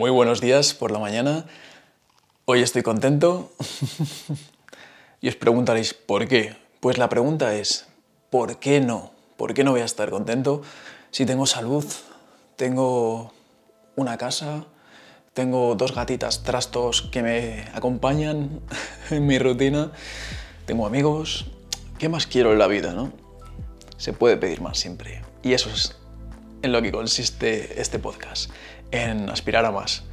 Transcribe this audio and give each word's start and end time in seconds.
Muy 0.00 0.10
buenos 0.10 0.40
días 0.40 0.72
por 0.72 0.92
la 0.92 0.98
mañana. 0.98 1.44
Hoy 2.46 2.62
estoy 2.62 2.82
contento. 2.82 3.52
y 5.20 5.28
os 5.28 5.36
preguntaréis, 5.36 5.92
¿por 5.92 6.26
qué? 6.26 6.56
Pues 6.80 6.96
la 6.96 7.10
pregunta 7.10 7.54
es, 7.54 7.86
¿por 8.30 8.58
qué 8.58 8.80
no? 8.80 9.10
¿Por 9.36 9.52
qué 9.52 9.62
no 9.62 9.72
voy 9.72 9.82
a 9.82 9.84
estar 9.84 10.08
contento 10.08 10.62
si 11.10 11.26
tengo 11.26 11.44
salud, 11.44 11.84
tengo 12.56 13.34
una 13.94 14.16
casa, 14.16 14.64
tengo 15.34 15.74
dos 15.74 15.94
gatitas 15.94 16.44
trastos 16.44 17.02
que 17.12 17.22
me 17.22 17.68
acompañan 17.74 18.62
en 19.10 19.26
mi 19.26 19.38
rutina, 19.38 19.92
tengo 20.64 20.86
amigos? 20.86 21.44
¿Qué 21.98 22.08
más 22.08 22.26
quiero 22.26 22.52
en 22.52 22.58
la 22.58 22.68
vida, 22.68 22.94
no? 22.94 23.12
Se 23.98 24.14
puede 24.14 24.38
pedir 24.38 24.62
más 24.62 24.78
siempre. 24.78 25.20
Y 25.42 25.52
eso 25.52 25.68
es 25.68 25.94
en 26.62 26.72
lo 26.72 26.82
que 26.82 26.90
consiste 26.90 27.80
este 27.80 27.98
podcast, 27.98 28.50
en 28.90 29.28
aspirar 29.30 29.64
a 29.64 29.70
más. 29.70 30.04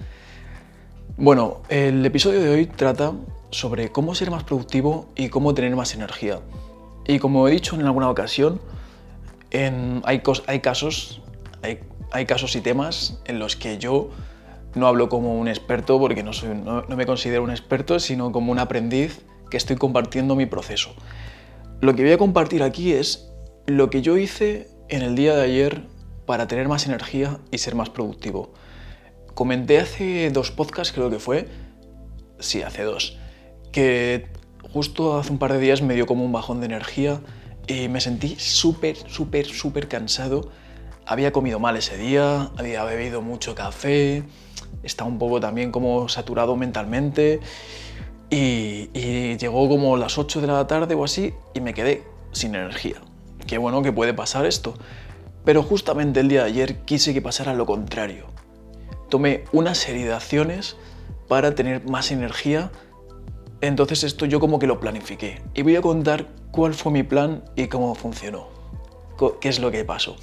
Bueno, 1.18 1.62
el 1.70 2.06
episodio 2.06 2.42
de 2.42 2.50
hoy 2.50 2.66
trata 2.68 3.14
sobre 3.50 3.92
cómo 3.92 4.14
ser 4.14 4.30
más 4.30 4.44
productivo 4.44 5.08
y 5.16 5.30
cómo 5.30 5.54
tener 5.54 5.76
más 5.76 5.96
energía. 5.96 6.40
Y 7.06 7.20
como 7.20 7.48
he 7.48 7.52
dicho 7.52 7.76
en 7.76 7.86
alguna 7.86 8.10
ocasión, 8.10 8.60
hay, 10.04 10.20
casos, 10.62 11.22
hay, 12.12 12.26
casos 12.26 12.56
y 12.56 12.62
temas 12.62 13.20
en 13.26 13.40
los 13.40 13.56
que 13.56 13.78
yo 13.78 14.10
no 14.76 14.88
hablo 14.88 15.10
como 15.10 15.40
un 15.40 15.48
experto 15.48 16.00
porque 16.00 16.22
no, 16.22 16.32
no 16.88 16.96
me 16.96 17.06
considero 17.06 17.44
un 17.44 17.52
experto, 17.52 18.00
sino 18.00 18.32
como 18.32 18.52
un 18.52 18.60
aprendiz 18.60 19.26
que 19.50 19.58
estoy 19.58 19.78
compartiendo 19.78 20.36
mi 20.36 20.46
proceso. 20.46 20.94
Lo 21.82 21.96
que 21.96 22.04
voy 22.04 22.12
a 22.12 22.18
compartir 22.18 22.62
aquí 22.64 22.94
es 22.94 23.32
lo 23.66 23.90
que 23.90 24.02
yo 24.02 24.18
hice 24.18 24.70
en 24.90 25.02
el 25.02 25.16
día 25.16 25.36
de 25.36 25.44
ayer 25.44 25.84
para 26.26 26.48
tener 26.48 26.68
más 26.68 26.86
energía 26.86 27.40
y 27.52 27.58
ser 27.58 27.76
más 27.76 27.90
productivo. 27.90 28.54
Comenté 29.38 29.78
hace 29.78 30.32
dos 30.32 30.50
podcasts, 30.50 30.92
creo 30.92 31.12
que 31.12 31.20
fue, 31.20 31.48
sí, 32.40 32.64
hace 32.64 32.82
dos, 32.82 33.20
que 33.72 34.26
justo 34.74 35.16
hace 35.20 35.32
un 35.32 35.38
par 35.38 35.54
de 35.54 35.60
días 35.60 35.84
me 35.84 35.94
dio 35.94 36.08
como 36.08 36.26
un 36.26 36.32
bajón 36.32 36.60
de 36.60 36.66
energía 36.66 37.22
y 37.68 37.88
me 37.88 38.02
sentí 38.02 38.36
súper, 38.40 38.98
súper, 38.98 39.46
súper 39.46 39.88
cansado. 39.88 40.50
Había 41.06 41.32
comido 41.34 41.60
mal 41.60 41.78
ese 41.78 41.98
día, 41.98 42.50
había 42.58 42.84
bebido 42.84 43.22
mucho 43.22 43.54
café, 43.54 44.24
estaba 44.82 45.08
un 45.08 45.20
poco 45.20 45.40
también 45.40 45.72
como 45.72 46.10
saturado 46.10 46.56
mentalmente 46.56 47.40
y, 48.32 48.88
llegó 49.38 49.70
como 49.70 49.98
las 49.98 50.18
8 50.18 50.42
de 50.42 50.48
la 50.48 50.66
tarde 50.66 50.96
o 50.96 51.04
así 51.04 51.36
y 51.54 51.62
me 51.62 51.76
quedé 51.76 52.04
sin 52.32 52.56
energía. 52.56 52.96
Qué 53.46 53.60
bueno 53.60 53.84
que 53.84 53.92
puede 53.92 54.16
pasar 54.16 54.48
esto. 54.48 54.74
Pero 55.46 55.62
justamente 55.62 56.22
el 56.22 56.28
día 56.28 56.42
de 56.42 56.50
ayer 56.50 56.78
quise 56.86 57.14
que 57.14 57.22
pasara 57.22 57.54
lo 57.54 57.68
contrario. 57.68 58.36
Tomé 59.10 59.44
una 59.52 59.76
serie 59.76 60.06
de 60.06 60.14
acciones 60.14 60.76
para 61.28 61.56
tener 61.56 61.88
más 61.90 62.12
energía. 62.12 62.72
Entonces 63.62 64.04
esto 64.04 64.26
yo 64.26 64.40
como 64.40 64.60
que 64.60 64.68
lo 64.68 64.80
planifiqué. 64.80 65.42
Y 65.54 65.62
voy 65.62 65.76
a 65.76 65.82
contar 65.82 66.28
cuál 66.52 66.74
fue 66.74 66.92
mi 66.92 67.04
plan 67.04 67.44
y 67.56 67.68
cómo 67.68 67.96
funcionó. 67.96 68.48
¿Qué 69.42 69.50
es 69.50 69.60
lo 69.60 69.72
que 69.72 69.84
pasó? 69.84 70.16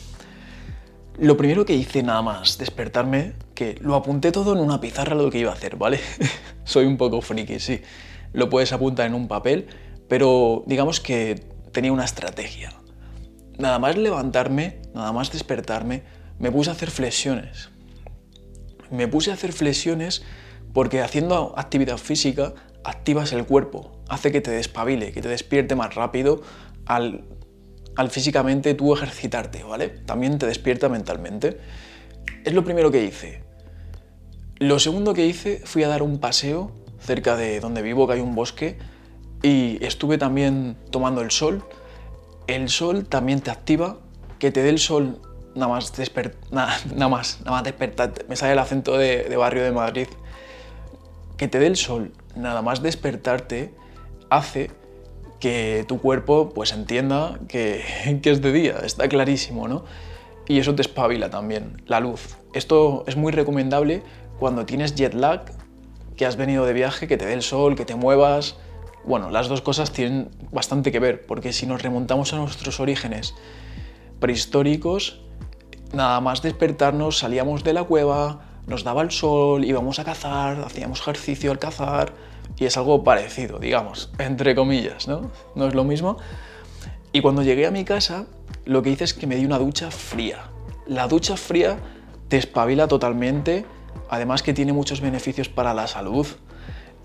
Lo 1.19 1.37
primero 1.37 1.65
que 1.65 1.75
hice 1.75 2.03
nada 2.03 2.23
más 2.23 2.59
despertarme, 2.59 3.35
que 3.55 3.77
lo 3.81 3.95
apunté 3.95 4.33
todo 4.33 4.53
en 4.53 4.61
una 4.61 4.81
pizarra 4.81 5.15
lo 5.15 5.31
que 5.31 5.39
iba 5.39 5.51
a 5.51 5.55
hacer, 5.55 5.77
¿vale? 5.77 6.01
Soy 6.65 6.87
un 6.87 6.97
poco 6.97 7.21
friki, 7.21 7.61
sí. 7.61 7.83
Lo 8.33 8.49
puedes 8.51 8.73
apuntar 8.73 9.07
en 9.07 9.15
un 9.15 9.29
papel, 9.29 9.67
pero 10.09 10.65
digamos 10.67 11.01
que 11.01 11.47
tenía 11.73 11.93
una 11.93 12.05
estrategia 12.05 12.73
nada 13.59 13.79
más 13.79 13.97
levantarme, 13.97 14.81
nada 14.95 15.13
más 15.13 15.33
despertarme, 15.33 16.03
me 16.39 16.51
puse 16.51 16.71
a 16.71 16.73
hacer 16.73 16.91
flexiones. 16.91 17.71
Me 18.95 19.09
puse 19.09 19.31
a 19.31 19.35
hacer 19.35 19.53
flexiones 19.53 20.23
porque 20.73 21.03
haciendo 21.03 21.55
actividad 21.57 21.99
física 21.99 22.55
activas 22.85 23.33
el 23.33 23.45
cuerpo, 23.47 24.03
hace 24.09 24.31
que 24.33 24.41
te 24.41 24.51
despabile, 24.51 25.13
que 25.13 25.23
te 25.23 25.29
despierte 25.29 25.75
más 25.75 25.95
rápido 25.95 26.43
al, 26.87 27.25
al 27.97 28.11
físicamente 28.11 28.75
tú 28.75 28.93
ejercitarte, 28.93 29.63
¿vale? 29.65 29.89
También 29.89 30.39
te 30.39 30.47
despierta 30.47 30.89
mentalmente. 30.89 31.59
Es 32.45 32.53
lo 32.53 32.65
primero 32.65 32.91
que 32.91 33.05
hice. 33.05 33.43
Lo 34.59 34.79
segundo 34.79 35.15
que 35.15 35.27
hice 35.27 35.63
fui 35.65 35.83
a 35.83 35.89
dar 35.89 36.03
un 36.03 36.19
paseo 36.19 36.73
cerca 37.01 37.37
de 37.37 37.61
donde 37.61 37.83
vivo, 37.83 38.07
que 38.07 38.15
hay 38.15 38.21
un 38.21 38.35
bosque, 38.35 38.79
y 39.43 39.85
estuve 39.85 40.19
también 40.19 40.77
tomando 40.91 41.21
el 41.21 41.31
sol 41.31 41.65
el 42.47 42.69
sol 42.69 43.07
también 43.07 43.41
te 43.41 43.51
activa, 43.51 43.99
que 44.39 44.51
te 44.51 44.63
dé 44.63 44.69
el 44.69 44.79
sol 44.79 45.21
nada 45.55 45.69
más, 45.69 45.93
nada, 46.51 46.77
nada, 46.95 47.09
más, 47.09 47.39
nada 47.41 47.51
más 47.53 47.65
despertar, 47.65 48.13
me 48.29 48.37
sale 48.37 48.53
el 48.53 48.59
acento 48.59 48.97
de, 48.97 49.35
barrio 49.37 49.63
de 49.63 49.73
Madrid, 49.73 50.09
que 51.37 51.49
te 51.49 51.59
dé 51.59 51.67
el 51.67 51.77
sol 51.77 52.13
nada 52.37 52.63
más 52.63 52.83
despertarte 52.83 53.75
hace 54.31 54.71
que 55.41 55.85
tu 55.87 56.01
cuerpo 56.01 56.51
pues 56.55 56.73
entienda 56.73 57.39
que, 57.49 58.21
que, 58.23 58.31
es 58.31 58.43
de 58.43 58.53
día, 58.53 58.79
está 58.85 59.09
clarísimo, 59.09 59.69
¿no? 59.69 59.85
Y 60.47 60.59
eso 60.59 60.75
te 60.75 60.83
espabila 60.83 61.31
también, 61.31 61.83
la 61.87 62.01
luz. 62.01 62.37
Esto 62.53 63.05
es 63.07 63.17
muy 63.17 63.33
recomendable 63.33 64.03
cuando 64.39 64.67
tienes 64.67 64.95
jet 64.95 65.15
lag, 65.15 65.45
que 66.17 66.27
has 66.27 66.37
venido 66.37 66.67
de 66.67 66.73
viaje, 66.73 67.09
que 67.09 67.17
te 67.17 67.27
dé 67.27 67.33
el 67.33 67.43
sol, 67.43 67.77
que 67.77 67.85
te 67.85 67.95
muevas, 67.95 68.57
bueno, 69.05 69.31
las 69.31 69.49
dos 69.49 69.61
cosas 69.61 69.93
tienen 69.93 70.31
bastante 70.51 70.91
que 70.91 70.99
ver, 70.99 71.27
porque 71.27 71.53
si 71.53 71.67
nos 71.67 71.83
remontamos 71.83 72.33
a 72.33 72.37
nuestros 72.37 72.81
orígenes 72.81 73.35
prehistóricos, 74.19 75.24
nada 75.93 76.21
más 76.21 76.43
despertarnos 76.43 77.19
salíamos 77.19 77.65
de 77.65 77.73
la 77.73 77.85
cueva, 77.85 78.41
nos 78.67 78.85
daba 78.85 79.03
el 79.03 79.11
sol, 79.11 79.65
íbamos 79.65 79.99
a 79.99 80.05
cazar, 80.05 80.61
hacíamos 80.65 81.01
ejercicio 81.01 81.51
al 81.51 81.59
cazar, 81.59 82.13
y 82.57 82.65
es 82.67 82.77
algo 82.77 83.05
parecido, 83.05 83.59
digamos, 83.59 84.11
entre 84.19 84.55
comillas, 84.55 85.09
¿no? 85.09 85.31
No 85.55 85.67
es 85.67 85.75
lo 85.75 85.85
mismo. 85.85 86.19
Y 87.13 87.21
cuando 87.21 87.43
llegué 87.43 87.67
a 87.67 87.71
mi 87.71 87.85
casa, 87.85 88.27
lo 88.65 88.83
que 88.83 88.91
hice 88.91 89.05
es 89.05 89.15
que 89.15 89.27
me 89.27 89.37
di 89.37 89.45
una 89.45 89.59
ducha 89.59 89.91
fría. 89.91 90.51
La 90.87 91.09
ducha 91.09 91.37
fría 91.37 91.79
te 92.29 92.41
totalmente, 92.89 93.65
además 94.09 94.43
que 94.43 94.53
tiene 94.53 94.73
muchos 94.73 95.01
beneficios 95.01 95.49
para 95.49 95.75
la 95.75 95.87
salud. 95.87 96.27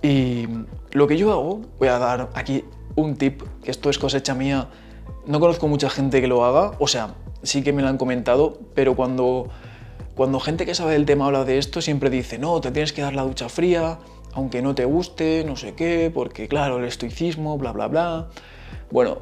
Y 0.01 0.47
lo 0.91 1.07
que 1.07 1.17
yo 1.17 1.31
hago, 1.31 1.61
voy 1.77 1.89
a 1.89 1.99
dar 1.99 2.29
aquí 2.33 2.63
un 2.95 3.15
tip, 3.15 3.43
que 3.63 3.71
esto 3.71 3.89
es 3.89 3.99
cosecha 3.99 4.33
mía, 4.33 4.69
no 5.25 5.39
conozco 5.39 5.67
mucha 5.67 5.89
gente 5.89 6.21
que 6.21 6.27
lo 6.27 6.45
haga, 6.45 6.75
o 6.79 6.87
sea, 6.87 7.13
sí 7.43 7.63
que 7.63 7.73
me 7.73 7.81
lo 7.81 7.87
han 7.87 7.97
comentado, 7.97 8.59
pero 8.73 8.95
cuando, 8.95 9.49
cuando 10.15 10.39
gente 10.39 10.65
que 10.65 10.75
sabe 10.75 10.93
del 10.93 11.05
tema 11.05 11.27
habla 11.27 11.45
de 11.45 11.57
esto, 11.57 11.81
siempre 11.81 12.09
dice, 12.09 12.37
no, 12.37 12.59
te 12.61 12.71
tienes 12.71 12.93
que 12.93 13.01
dar 13.01 13.13
la 13.13 13.23
ducha 13.23 13.49
fría, 13.49 13.99
aunque 14.33 14.61
no 14.61 14.75
te 14.75 14.85
guste, 14.85 15.43
no 15.45 15.55
sé 15.55 15.73
qué, 15.73 16.11
porque 16.13 16.47
claro, 16.47 16.79
el 16.79 16.85
estoicismo, 16.85 17.57
bla, 17.57 17.71
bla, 17.71 17.87
bla. 17.87 18.29
Bueno, 18.91 19.19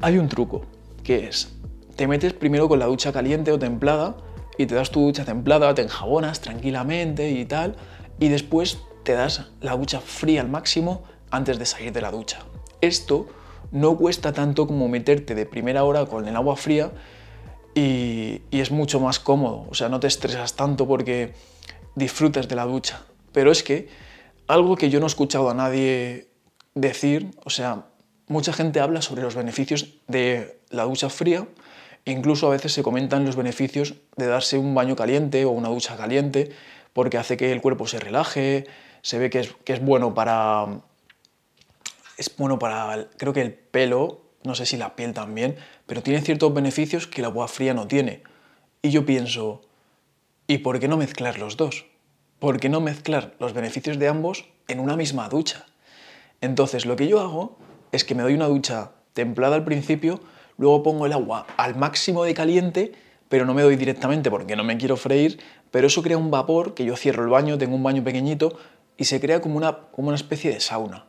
hay 0.00 0.18
un 0.18 0.28
truco, 0.28 0.62
que 1.02 1.28
es, 1.28 1.54
te 1.96 2.06
metes 2.06 2.32
primero 2.32 2.68
con 2.68 2.78
la 2.78 2.86
ducha 2.86 3.12
caliente 3.12 3.52
o 3.52 3.58
templada, 3.58 4.16
y 4.56 4.66
te 4.66 4.74
das 4.74 4.90
tu 4.90 5.00
ducha 5.00 5.24
templada, 5.24 5.74
te 5.74 5.82
enjabonas 5.82 6.40
tranquilamente 6.40 7.30
y 7.30 7.44
tal, 7.44 7.76
y 8.18 8.28
después 8.28 8.78
te 9.04 9.12
das 9.12 9.50
la 9.60 9.76
ducha 9.76 10.00
fría 10.00 10.40
al 10.40 10.48
máximo 10.48 11.04
antes 11.30 11.58
de 11.58 11.66
salir 11.66 11.92
de 11.92 12.00
la 12.00 12.10
ducha. 12.10 12.40
Esto 12.80 13.26
no 13.70 13.96
cuesta 13.96 14.32
tanto 14.32 14.66
como 14.66 14.88
meterte 14.88 15.34
de 15.34 15.46
primera 15.46 15.84
hora 15.84 16.06
con 16.06 16.26
el 16.26 16.36
agua 16.36 16.56
fría 16.56 16.90
y, 17.78 18.42
es 18.50 18.70
mucho 18.70 19.00
más 19.00 19.18
cómodo. 19.18 19.66
O 19.70 19.74
sea, 19.74 19.88
no 19.88 20.00
te 20.00 20.06
estresas 20.06 20.54
tanto 20.54 20.86
porque 20.86 21.34
disfrutes 21.94 22.48
de 22.48 22.56
la 22.56 22.64
ducha. 22.64 23.02
Pero 23.32 23.52
es 23.52 23.62
que 23.62 23.88
algo 24.46 24.76
que 24.76 24.90
yo 24.90 25.00
no 25.00 25.06
he 25.06 25.08
escuchado 25.08 25.50
a 25.50 25.54
nadie 25.54 26.28
decir, 26.74 27.30
o 27.44 27.50
sea, 27.50 27.86
mucha 28.26 28.52
gente 28.52 28.80
habla 28.80 29.02
sobre 29.02 29.22
los 29.22 29.34
beneficios 29.34 29.94
de 30.06 30.60
la 30.70 30.84
ducha 30.84 31.10
fría, 31.10 31.46
incluso 32.04 32.46
a 32.46 32.50
veces 32.50 32.72
se 32.72 32.82
comentan 32.82 33.24
los 33.24 33.36
beneficios 33.36 33.94
de 34.16 34.26
darse 34.26 34.58
un 34.58 34.74
baño 34.74 34.96
caliente 34.96 35.44
o 35.44 35.50
una 35.50 35.68
ducha 35.68 35.96
caliente, 35.96 36.50
porque 36.92 37.18
hace 37.18 37.36
que 37.36 37.52
el 37.52 37.60
cuerpo 37.60 37.86
se 37.86 38.00
relaje, 38.00 38.66
se 39.02 39.18
ve 39.18 39.30
que 39.30 39.40
es, 39.40 39.54
que 39.64 39.74
es 39.74 39.84
bueno 39.84 40.14
para... 40.14 40.80
Es 42.16 42.34
bueno 42.36 42.58
para, 42.58 43.06
creo 43.16 43.32
que 43.32 43.42
el 43.42 43.52
pelo, 43.52 44.27
no 44.48 44.56
sé 44.56 44.66
si 44.66 44.76
la 44.76 44.96
piel 44.96 45.12
también, 45.12 45.56
pero 45.86 46.02
tiene 46.02 46.22
ciertos 46.22 46.52
beneficios 46.52 47.06
que 47.06 47.22
la 47.22 47.28
agua 47.28 47.46
fría 47.46 47.74
no 47.74 47.86
tiene. 47.86 48.22
Y 48.82 48.90
yo 48.90 49.06
pienso, 49.06 49.60
¿y 50.46 50.58
por 50.58 50.80
qué 50.80 50.88
no 50.88 50.96
mezclar 50.96 51.38
los 51.38 51.56
dos? 51.56 51.86
¿Por 52.38 52.58
qué 52.58 52.68
no 52.68 52.80
mezclar 52.80 53.34
los 53.38 53.52
beneficios 53.52 53.98
de 53.98 54.08
ambos 54.08 54.46
en 54.66 54.80
una 54.80 54.96
misma 54.96 55.28
ducha? 55.28 55.66
Entonces 56.40 56.86
lo 56.86 56.96
que 56.96 57.08
yo 57.08 57.20
hago 57.20 57.58
es 57.92 58.04
que 58.04 58.14
me 58.14 58.22
doy 58.22 58.34
una 58.34 58.46
ducha 58.46 58.92
templada 59.12 59.54
al 59.54 59.64
principio, 59.64 60.20
luego 60.56 60.82
pongo 60.82 61.04
el 61.04 61.12
agua 61.12 61.46
al 61.56 61.76
máximo 61.76 62.24
de 62.24 62.32
caliente, 62.32 62.92
pero 63.28 63.44
no 63.44 63.52
me 63.52 63.62
doy 63.62 63.76
directamente 63.76 64.30
porque 64.30 64.56
no 64.56 64.64
me 64.64 64.78
quiero 64.78 64.96
freír, 64.96 65.40
pero 65.70 65.88
eso 65.88 66.02
crea 66.02 66.16
un 66.16 66.30
vapor 66.30 66.72
que 66.72 66.86
yo 66.86 66.96
cierro 66.96 67.22
el 67.22 67.28
baño, 67.28 67.58
tengo 67.58 67.76
un 67.76 67.82
baño 67.82 68.02
pequeñito, 68.02 68.58
y 68.96 69.04
se 69.04 69.20
crea 69.20 69.42
como 69.42 69.58
una, 69.58 69.90
como 69.90 70.08
una 70.08 70.16
especie 70.16 70.50
de 70.50 70.60
sauna, 70.60 71.07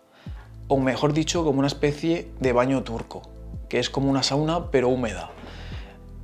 o 0.70 0.78
mejor 0.78 1.14
dicho, 1.14 1.44
como 1.44 1.60
una 1.60 1.68
especie 1.68 2.32
de 2.40 2.54
baño 2.54 2.84
turco, 2.84 3.24
que 3.68 3.80
es 3.80 3.90
como 3.90 4.10
una 4.10 4.24
sauna 4.24 4.72
pero 4.72 4.88
húmeda. 4.88 5.32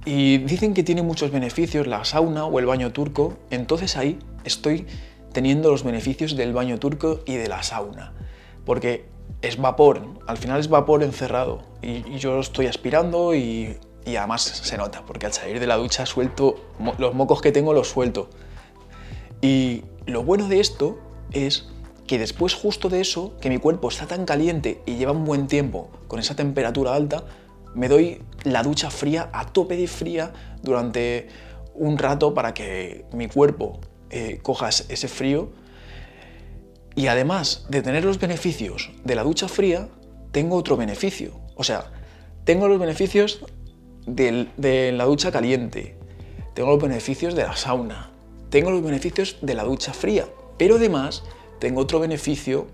Y 0.05 0.37
dicen 0.37 0.75
que 0.75 0.83
tiene 0.83 1.01
muchos 1.01 1.31
beneficios 1.31 1.87
la 1.87 2.05
sauna 2.05 2.45
o 2.45 2.59
el 2.59 2.67
baño 2.67 2.93
turco, 2.93 3.33
entonces 3.49 3.97
ahí 3.97 4.19
estoy 4.43 4.85
teniendo 5.33 5.71
los 5.71 5.83
beneficios 5.83 6.35
del 6.35 6.53
baño 6.53 6.77
turco 6.77 7.21
y 7.25 7.35
de 7.35 7.47
la 7.47 7.63
sauna. 7.63 8.13
Porque 8.65 9.05
es 9.41 9.57
vapor, 9.57 10.01
al 10.27 10.37
final 10.37 10.59
es 10.59 10.69
vapor 10.69 11.01
encerrado 11.01 11.63
y, 11.81 12.17
yo 12.19 12.39
estoy 12.39 12.67
aspirando 12.67 13.33
y, 13.33 13.77
y, 14.05 14.15
además 14.15 14.43
se 14.43 14.77
nota, 14.77 15.03
porque 15.07 15.25
al 15.25 15.33
salir 15.33 15.59
de 15.59 15.65
la 15.65 15.75
ducha 15.75 16.05
suelto, 16.05 16.55
los 16.99 17.15
mocos 17.15 17.41
que 17.41 17.51
tengo 17.51 17.73
los 17.73 17.89
suelto. 17.89 18.29
Y 19.41 19.83
lo 20.05 20.23
bueno 20.23 20.47
de 20.47 20.59
esto 20.59 20.99
es 21.31 21.67
que 22.07 22.19
después 22.19 22.53
justo 22.53 22.89
de 22.89 23.01
eso, 23.01 23.35
que 23.39 23.49
mi 23.49 23.57
cuerpo 23.57 23.89
está 23.89 24.05
tan 24.05 24.25
caliente 24.25 24.81
y 24.85 24.95
lleva 24.95 25.11
un 25.11 25.25
buen 25.25 25.47
tiempo 25.47 25.89
con 26.07 26.19
esa 26.19 26.35
temperatura 26.35 26.93
alta, 26.93 27.23
me 27.73 27.87
doy 27.87 28.21
la 28.43 28.63
ducha 28.63 28.89
fría 28.89 29.29
a 29.33 29.45
tope 29.45 29.75
de 29.75 29.87
fría 29.87 30.31
durante 30.61 31.27
un 31.73 31.97
rato 31.97 32.33
para 32.33 32.53
que 32.53 33.05
mi 33.11 33.27
cuerpo 33.27 33.79
eh, 34.09 34.39
coja 34.41 34.69
ese 34.69 35.07
frío. 35.07 35.49
Y 36.95 37.07
además 37.07 37.65
de 37.69 37.81
tener 37.81 38.05
los 38.05 38.19
beneficios 38.19 38.91
de 39.03 39.15
la 39.15 39.23
ducha 39.23 39.47
fría, 39.49 39.89
tengo 40.31 40.55
otro 40.55 40.77
beneficio. 40.77 41.31
O 41.55 41.63
sea, 41.63 41.91
tengo 42.45 42.67
los 42.67 42.79
beneficios 42.79 43.43
de 44.05 44.93
la 44.95 45.05
ducha 45.05 45.31
caliente, 45.31 45.97
tengo 46.53 46.69
los 46.69 46.81
beneficios 46.81 47.35
de 47.35 47.43
la 47.43 47.55
sauna, 47.57 48.11
tengo 48.49 48.71
los 48.71 48.83
beneficios 48.83 49.37
de 49.41 49.55
la 49.55 49.63
ducha 49.63 49.93
fría, 49.93 50.27
pero 50.57 50.75
además 50.75 51.23
tengo 51.59 51.81
otro 51.81 51.99
beneficio 51.99 52.67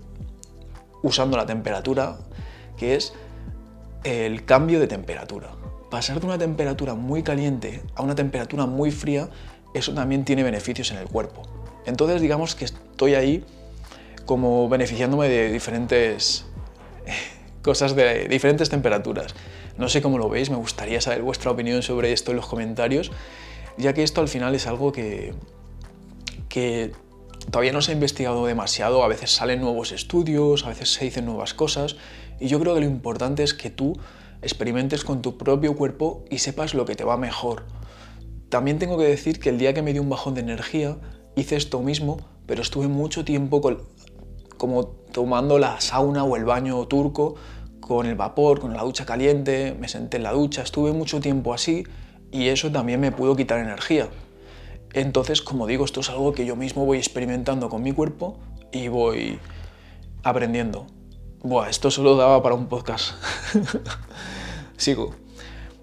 usando 1.02 1.36
la 1.36 1.46
temperatura, 1.46 2.18
que 2.76 2.94
es 2.94 3.12
el 4.04 4.44
cambio 4.44 4.80
de 4.80 4.86
temperatura. 4.86 5.50
Pasar 5.90 6.20
de 6.20 6.26
una 6.26 6.38
temperatura 6.38 6.94
muy 6.94 7.22
caliente 7.22 7.82
a 7.94 8.02
una 8.02 8.14
temperatura 8.14 8.66
muy 8.66 8.90
fría, 8.90 9.28
eso 9.74 9.92
también 9.94 10.24
tiene 10.24 10.42
beneficios 10.42 10.90
en 10.90 10.98
el 10.98 11.06
cuerpo. 11.06 11.42
Entonces 11.86 12.20
digamos 12.20 12.54
que 12.54 12.64
estoy 12.64 13.14
ahí 13.14 13.44
como 14.26 14.68
beneficiándome 14.68 15.28
de 15.28 15.52
diferentes 15.52 16.46
cosas 17.62 17.94
de 17.94 18.28
diferentes 18.28 18.70
temperaturas. 18.70 19.34
No 19.78 19.88
sé 19.88 20.02
cómo 20.02 20.18
lo 20.18 20.28
veis, 20.28 20.50
me 20.50 20.56
gustaría 20.56 21.00
saber 21.00 21.22
vuestra 21.22 21.50
opinión 21.50 21.82
sobre 21.82 22.12
esto 22.12 22.30
en 22.30 22.36
los 22.36 22.46
comentarios, 22.46 23.10
ya 23.78 23.92
que 23.94 24.02
esto 24.02 24.20
al 24.20 24.28
final 24.28 24.54
es 24.54 24.66
algo 24.66 24.92
que, 24.92 25.32
que 26.48 26.92
todavía 27.50 27.72
no 27.72 27.82
se 27.82 27.92
ha 27.92 27.94
investigado 27.94 28.46
demasiado, 28.46 29.02
a 29.04 29.08
veces 29.08 29.30
salen 29.30 29.60
nuevos 29.60 29.92
estudios, 29.92 30.64
a 30.64 30.68
veces 30.68 30.92
se 30.92 31.04
dicen 31.04 31.26
nuevas 31.26 31.54
cosas, 31.54 31.96
y 32.40 32.48
yo 32.48 32.58
creo 32.60 32.74
que 32.74 32.80
lo 32.80 32.86
importante 32.86 33.42
es 33.42 33.54
que 33.54 33.70
tú 33.70 33.94
experimentes 34.42 35.04
con 35.04 35.22
tu 35.22 35.38
propio 35.38 35.76
cuerpo 35.76 36.24
y 36.30 36.38
sepas 36.38 36.74
lo 36.74 36.84
que 36.84 36.94
te 36.94 37.04
va 37.04 37.16
mejor. 37.16 37.64
También 38.48 38.78
tengo 38.78 38.98
que 38.98 39.04
decir 39.04 39.40
que 39.40 39.48
el 39.48 39.58
día 39.58 39.72
que 39.72 39.82
me 39.82 39.92
dio 39.92 40.02
un 40.02 40.10
bajón 40.10 40.34
de 40.34 40.40
energía, 40.40 40.98
hice 41.36 41.56
esto 41.56 41.80
mismo, 41.80 42.18
pero 42.46 42.62
estuve 42.62 42.88
mucho 42.88 43.24
tiempo 43.24 43.60
como 44.58 44.86
tomando 44.86 45.58
la 45.58 45.80
sauna 45.80 46.24
o 46.24 46.36
el 46.36 46.44
baño 46.44 46.86
turco 46.86 47.36
con 47.80 48.06
el 48.06 48.14
vapor, 48.14 48.60
con 48.60 48.74
la 48.74 48.82
ducha 48.82 49.04
caliente, 49.04 49.76
me 49.78 49.88
senté 49.88 50.16
en 50.16 50.24
la 50.24 50.32
ducha, 50.32 50.62
estuve 50.62 50.92
mucho 50.92 51.20
tiempo 51.20 51.54
así 51.54 51.84
y 52.30 52.48
eso 52.48 52.70
también 52.70 53.00
me 53.00 53.12
pudo 53.12 53.36
quitar 53.36 53.58
energía. 53.58 54.08
Entonces, 54.94 55.40
como 55.40 55.66
digo, 55.66 55.84
esto 55.84 56.00
es 56.00 56.10
algo 56.10 56.32
que 56.32 56.44
yo 56.44 56.56
mismo 56.56 56.84
voy 56.84 56.98
experimentando 56.98 57.68
con 57.68 57.82
mi 57.82 57.92
cuerpo 57.92 58.38
y 58.72 58.88
voy 58.88 59.38
aprendiendo. 60.22 60.86
Buah, 61.40 61.68
esto 61.68 61.90
solo 61.90 62.16
daba 62.16 62.42
para 62.42 62.54
un 62.54 62.66
podcast. 62.66 63.14
Sigo. 64.76 65.14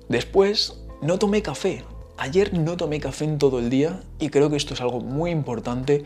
Después, 0.09 0.79
no 1.01 1.17
tomé 1.17 1.41
café. 1.41 1.83
Ayer 2.17 2.53
no 2.53 2.77
tomé 2.77 3.00
café 3.00 3.25
en 3.25 3.38
todo 3.38 3.59
el 3.59 3.69
día 3.69 4.01
y 4.19 4.29
creo 4.29 4.50
que 4.50 4.57
esto 4.57 4.73
es 4.73 4.81
algo 4.81 5.00
muy 5.00 5.31
importante 5.31 6.03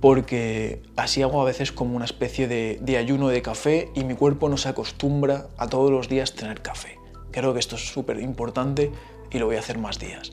porque 0.00 0.82
así 0.96 1.20
hago 1.22 1.42
a 1.42 1.44
veces 1.44 1.72
como 1.72 1.94
una 1.94 2.04
especie 2.06 2.48
de, 2.48 2.78
de 2.80 2.96
ayuno 2.96 3.28
de 3.28 3.42
café 3.42 3.90
y 3.94 4.04
mi 4.04 4.14
cuerpo 4.14 4.48
no 4.48 4.56
se 4.56 4.68
acostumbra 4.68 5.48
a 5.58 5.68
todos 5.68 5.90
los 5.90 6.08
días 6.08 6.34
tener 6.34 6.62
café. 6.62 6.98
Creo 7.32 7.52
que 7.52 7.60
esto 7.60 7.76
es 7.76 7.88
súper 7.88 8.18
importante 8.20 8.90
y 9.30 9.38
lo 9.38 9.46
voy 9.46 9.56
a 9.56 9.60
hacer 9.60 9.78
más 9.78 9.98
días. 9.98 10.32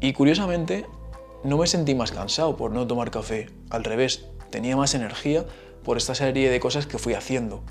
Y 0.00 0.12
curiosamente, 0.12 0.86
no 1.44 1.56
me 1.56 1.66
sentí 1.66 1.94
más 1.94 2.12
cansado 2.12 2.56
por 2.56 2.70
no 2.70 2.86
tomar 2.86 3.10
café, 3.10 3.48
al 3.70 3.84
revés, 3.84 4.26
tenía 4.50 4.76
más 4.76 4.94
energía 4.94 5.44
por 5.84 5.96
esta 5.96 6.14
serie 6.14 6.50
de 6.50 6.60
cosas 6.60 6.86
que 6.86 6.98
fui 6.98 7.14
haciendo. 7.14 7.62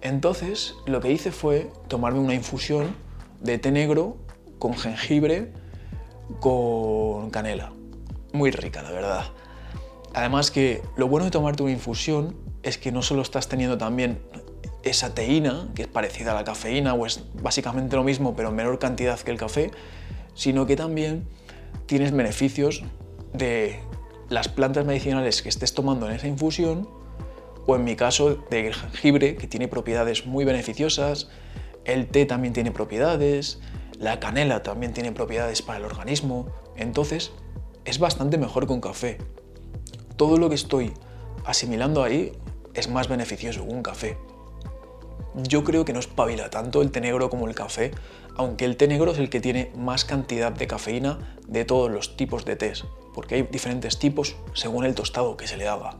Entonces, 0.00 0.74
lo 0.86 1.00
que 1.00 1.10
hice 1.10 1.32
fue 1.32 1.70
tomarme 1.88 2.20
una 2.20 2.34
infusión 2.34 2.94
de 3.40 3.58
té 3.58 3.70
negro 3.70 4.16
con 4.58 4.74
jengibre, 4.74 5.52
con 6.40 7.30
canela. 7.30 7.72
Muy 8.32 8.50
rica, 8.50 8.82
la 8.82 8.90
verdad. 8.90 9.24
Además 10.14 10.50
que 10.50 10.82
lo 10.96 11.08
bueno 11.08 11.24
de 11.24 11.30
tomarte 11.30 11.62
una 11.62 11.72
infusión 11.72 12.36
es 12.62 12.78
que 12.78 12.90
no 12.90 13.02
solo 13.02 13.22
estás 13.22 13.48
teniendo 13.48 13.76
también 13.78 14.18
esa 14.82 15.14
teína, 15.14 15.68
que 15.74 15.82
es 15.82 15.88
parecida 15.88 16.32
a 16.32 16.34
la 16.34 16.44
cafeína 16.44 16.94
o 16.94 17.06
es 17.06 17.24
básicamente 17.42 17.96
lo 17.96 18.04
mismo 18.04 18.34
pero 18.36 18.48
en 18.50 18.54
menor 18.54 18.78
cantidad 18.78 19.18
que 19.18 19.30
el 19.30 19.36
café, 19.36 19.72
sino 20.34 20.66
que 20.66 20.76
también 20.76 21.26
tienes 21.86 22.12
beneficios 22.12 22.82
de 23.32 23.80
las 24.28 24.48
plantas 24.48 24.84
medicinales 24.84 25.42
que 25.42 25.48
estés 25.48 25.74
tomando 25.74 26.06
en 26.08 26.14
esa 26.14 26.26
infusión 26.26 26.88
o 27.66 27.76
en 27.76 27.84
mi 27.84 27.96
caso 27.96 28.36
de 28.50 28.72
jengibre 28.72 29.36
que 29.36 29.46
tiene 29.46 29.68
propiedades 29.68 30.26
muy 30.26 30.44
beneficiosas, 30.44 31.28
el 31.84 32.06
té 32.06 32.26
también 32.26 32.54
tiene 32.54 32.70
propiedades, 32.70 33.60
la 33.98 34.20
canela 34.20 34.62
también 34.62 34.92
tiene 34.92 35.12
propiedades 35.12 35.62
para 35.62 35.78
el 35.78 35.84
organismo, 35.84 36.48
entonces 36.76 37.32
es 37.84 37.98
bastante 37.98 38.38
mejor 38.38 38.70
un 38.70 38.80
café. 38.80 39.18
Todo 40.16 40.38
lo 40.38 40.48
que 40.48 40.54
estoy 40.54 40.92
asimilando 41.44 42.02
ahí 42.02 42.32
es 42.74 42.88
más 42.88 43.08
beneficioso 43.08 43.66
que 43.66 43.72
un 43.72 43.82
café. 43.82 44.18
Yo 45.36 45.64
creo 45.64 45.84
que 45.84 45.92
no 45.92 46.00
espabila 46.00 46.48
tanto 46.48 46.80
el 46.80 46.90
té 46.90 47.02
negro 47.02 47.28
como 47.28 47.46
el 47.46 47.54
café, 47.54 47.90
aunque 48.36 48.64
el 48.64 48.78
té 48.78 48.88
negro 48.88 49.12
es 49.12 49.18
el 49.18 49.28
que 49.28 49.40
tiene 49.40 49.70
más 49.76 50.06
cantidad 50.06 50.50
de 50.50 50.66
cafeína 50.66 51.36
de 51.46 51.66
todos 51.66 51.90
los 51.90 52.16
tipos 52.16 52.46
de 52.46 52.56
tés, 52.56 52.84
porque 53.14 53.34
hay 53.34 53.42
diferentes 53.42 53.98
tipos 53.98 54.36
según 54.54 54.86
el 54.86 54.94
tostado 54.94 55.36
que 55.36 55.46
se 55.46 55.58
le 55.58 55.68
haga. 55.68 55.98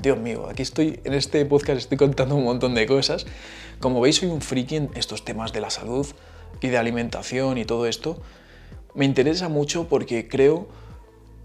Dios 0.00 0.18
mío, 0.18 0.46
aquí 0.48 0.62
estoy, 0.62 1.00
en 1.02 1.14
este 1.14 1.44
podcast 1.46 1.78
estoy 1.78 1.98
contando 1.98 2.36
un 2.36 2.44
montón 2.44 2.74
de 2.76 2.86
cosas. 2.86 3.26
Como 3.80 4.00
veis, 4.00 4.16
soy 4.16 4.28
un 4.28 4.40
friki 4.40 4.76
en 4.76 4.90
estos 4.94 5.24
temas 5.24 5.52
de 5.52 5.60
la 5.60 5.70
salud 5.70 6.06
y 6.60 6.68
de 6.68 6.78
alimentación 6.78 7.58
y 7.58 7.64
todo 7.64 7.86
esto. 7.86 8.22
Me 8.94 9.04
interesa 9.04 9.48
mucho 9.48 9.88
porque 9.88 10.28
creo 10.28 10.68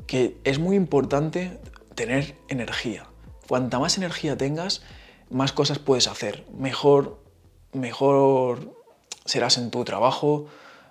que 0.06 0.38
es 0.44 0.60
muy 0.60 0.76
importante 0.76 1.60
tener 1.96 2.36
energía. 2.50 3.08
Cuanta 3.48 3.80
más 3.80 3.98
energía 3.98 4.38
tengas, 4.38 4.84
más 5.30 5.52
cosas 5.52 5.80
puedes 5.80 6.08
hacer. 6.08 6.46
Mejor, 6.58 7.22
mejor 7.74 8.82
serás 9.26 9.58
en 9.58 9.72
tu 9.72 9.84
trabajo, 9.84 10.48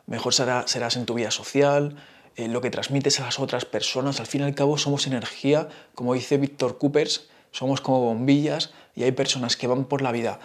mejor 0.07 0.35
serás 0.35 0.97
en 0.97 1.07
tu 1.07 1.14
vida 1.14 1.31
social, 1.31 1.97
en 2.37 2.53
lo 2.53 2.61
que 2.61 2.71
transmites 2.71 3.21
a 3.21 3.25
las 3.25 3.38
otras 3.38 3.64
personas. 3.64 4.21
Al 4.21 4.26
fin 4.26 4.43
y 4.43 4.45
al 4.45 4.55
cabo 4.55 4.79
somos 4.79 5.07
energía, 5.07 5.69
como 5.95 6.14
dice 6.14 6.37
Víctor 6.37 6.79
Coopers, 6.79 7.29
somos 7.53 7.81
como 7.81 8.00
bombillas 8.00 8.73
y 8.95 9.05
hay 9.05 9.12
personas 9.12 9.57
que 9.57 9.67
van 9.67 9.85
por 9.85 10.03
la 10.03 10.12
vida 10.12 10.41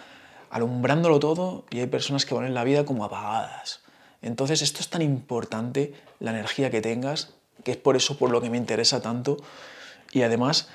alumbrándolo 0.50 1.20
todo 1.20 1.64
y 1.70 1.80
hay 1.80 1.86
personas 1.86 2.26
que 2.26 2.34
van 2.34 2.44
en 2.44 2.54
la 2.54 2.64
vida 2.64 2.84
como 2.84 3.04
apagadas. 3.04 3.80
Entonces 4.22 4.62
esto 4.62 4.80
es 4.80 4.90
tan 4.90 5.02
importante, 5.02 5.94
la 6.18 6.30
energía 6.30 6.70
que 6.70 6.80
tengas, 6.80 7.34
que 7.64 7.72
es 7.72 7.76
por 7.76 7.96
eso 7.96 8.18
por 8.18 8.30
lo 8.30 8.40
que 8.40 8.50
me 8.50 8.56
interesa 8.56 9.00
tanto 9.00 9.36
y 10.12 10.22
además 10.22 10.68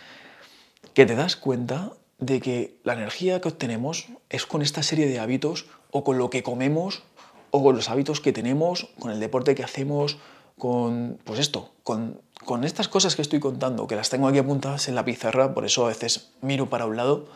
que 0.93 1.05
te 1.05 1.15
das 1.15 1.35
cuenta 1.35 1.91
de 2.19 2.39
que 2.39 2.79
la 2.83 2.93
energía 2.93 3.41
que 3.41 3.49
obtenemos 3.49 4.07
es 4.29 4.45
con 4.45 4.61
esta 4.61 4.83
serie 4.83 5.07
de 5.07 5.19
hábitos 5.19 5.65
o 5.91 6.03
con 6.03 6.17
lo 6.17 6.29
que 6.29 6.43
comemos 6.43 7.03
o 7.51 7.63
con 7.63 7.75
los 7.75 7.89
hábitos 7.89 8.19
que 8.19 8.33
tenemos, 8.33 8.89
con 8.99 9.11
el 9.11 9.19
deporte 9.19 9.55
que 9.55 9.63
hacemos, 9.63 10.17
con, 10.57 11.19
pues 11.23 11.39
esto, 11.39 11.71
con, 11.83 12.21
con 12.43 12.63
estas 12.63 12.87
cosas 12.87 13.15
que 13.15 13.21
estoy 13.21 13.39
contando, 13.39 13.87
que 13.87 13.95
las 13.95 14.09
tengo 14.09 14.27
aquí 14.27 14.39
apuntadas 14.39 14.87
en 14.87 14.95
la 14.95 15.05
pizarra, 15.05 15.53
por 15.53 15.65
eso 15.65 15.85
a 15.85 15.89
veces 15.89 16.31
miro 16.41 16.69
para 16.69 16.85
un 16.85 16.97
lado 16.97 17.27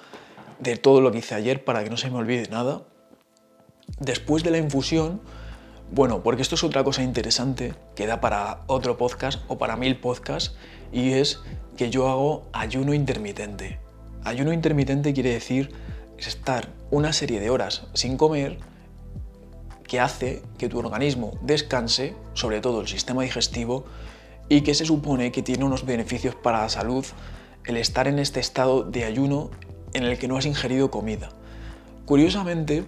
de 0.60 0.78
todo 0.78 1.02
lo 1.02 1.12
que 1.12 1.20
hice 1.20 1.36
ayer 1.36 1.64
para 1.64 1.84
que 1.84 1.90
no 1.90 1.98
se 1.98 2.10
me 2.10 2.18
olvide 2.18 2.48
nada. 2.50 2.82
Después 4.00 4.44
de 4.44 4.52
la 4.52 4.58
infusión, 4.58 5.22
bueno, 5.92 6.22
porque 6.22 6.42
esto 6.42 6.56
es 6.56 6.64
otra 6.64 6.84
cosa 6.84 7.02
interesante 7.02 7.74
que 7.96 8.06
da 8.06 8.22
para 8.22 8.62
otro 8.68 8.98
podcast 8.98 9.42
o 9.48 9.58
para 9.58 9.76
mil 9.76 10.00
podcasts, 10.00 10.56
y 10.92 11.14
es 11.14 11.40
que 11.78 11.90
yo 11.90 12.08
hago 12.10 12.48
ayuno 12.54 12.94
intermitente. 12.94 13.80
Ayuno 14.24 14.54
intermitente 14.54 15.14
quiere 15.14 15.32
decir 15.32 15.72
estar 16.18 16.70
una 16.92 17.14
serie 17.14 17.40
de 17.40 17.50
horas 17.50 17.88
sin 17.94 18.18
comer 18.18 18.58
que 19.84 20.00
hace 20.00 20.44
que 20.58 20.70
tu 20.70 20.78
organismo 20.78 21.38
descanse, 21.42 22.16
sobre 22.34 22.62
todo 22.62 22.82
el 22.82 22.88
sistema 22.88 23.24
digestivo, 23.24 23.86
y 24.48 24.62
que 24.62 24.76
se 24.76 24.86
supone 24.86 25.32
que 25.32 25.42
tiene 25.42 25.66
unos 25.66 25.86
beneficios 25.86 26.36
para 26.36 26.62
la 26.62 26.70
salud 26.70 27.06
el 27.66 27.78
estar 27.78 28.08
en 28.08 28.20
este 28.20 28.40
estado 28.40 28.84
de 28.84 29.06
ayuno 29.06 29.52
en 29.94 30.04
el 30.04 30.18
que 30.18 30.28
no 30.28 30.38
has 30.38 30.46
ingerido 30.46 30.90
comida. 30.92 31.30
Curiosamente, 32.06 32.86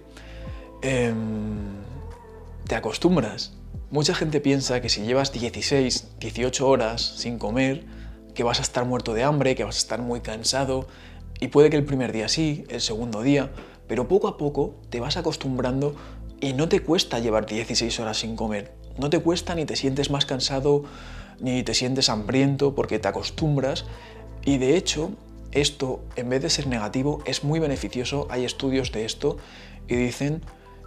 em, 0.82 1.82
te 2.66 2.74
acostumbras. 2.74 3.52
Mucha 3.90 4.14
gente 4.14 4.40
piensa 4.40 4.80
que 4.80 4.88
si 4.88 5.02
llevas 5.02 5.32
16, 5.32 6.18
18 6.18 6.68
horas 6.68 7.02
sin 7.16 7.38
comer, 7.38 7.84
que 8.34 8.42
vas 8.42 8.58
a 8.58 8.62
estar 8.62 8.84
muerto 8.84 9.14
de 9.14 9.22
hambre, 9.22 9.54
que 9.54 9.64
vas 9.64 9.76
a 9.76 9.78
estar 9.78 10.00
muy 10.00 10.20
cansado, 10.20 10.88
y 11.42 11.48
puede 11.48 11.70
que 11.70 11.76
el 11.76 11.84
primer 11.84 12.12
día 12.12 12.28
sí, 12.28 12.64
el 12.68 12.80
segundo 12.80 13.20
día, 13.20 13.50
pero 13.88 14.06
poco 14.06 14.28
a 14.28 14.36
poco 14.36 14.76
te 14.90 15.00
vas 15.00 15.16
acostumbrando 15.16 15.92
y 16.40 16.52
no 16.52 16.68
te 16.68 16.78
cuesta 16.78 17.18
llevar 17.18 17.46
16 17.46 17.98
horas 17.98 18.18
sin 18.18 18.36
comer. 18.36 18.72
No 18.96 19.10
te 19.10 19.18
cuesta 19.18 19.56
ni 19.56 19.64
te 19.64 19.74
sientes 19.74 20.08
más 20.08 20.24
cansado, 20.24 20.84
ni 21.40 21.64
te 21.64 21.74
sientes 21.74 22.08
hambriento 22.10 22.76
porque 22.76 23.00
te 23.00 23.08
acostumbras. 23.08 23.86
Y 24.44 24.58
de 24.58 24.76
hecho, 24.76 25.10
esto, 25.50 26.04
en 26.14 26.28
vez 26.28 26.42
de 26.42 26.48
ser 26.48 26.68
negativo, 26.68 27.24
es 27.26 27.42
muy 27.42 27.58
beneficioso. 27.58 28.28
Hay 28.30 28.44
estudios 28.44 28.92
de 28.92 29.04
esto 29.04 29.36
y 29.88 29.96
dicen 29.96 30.42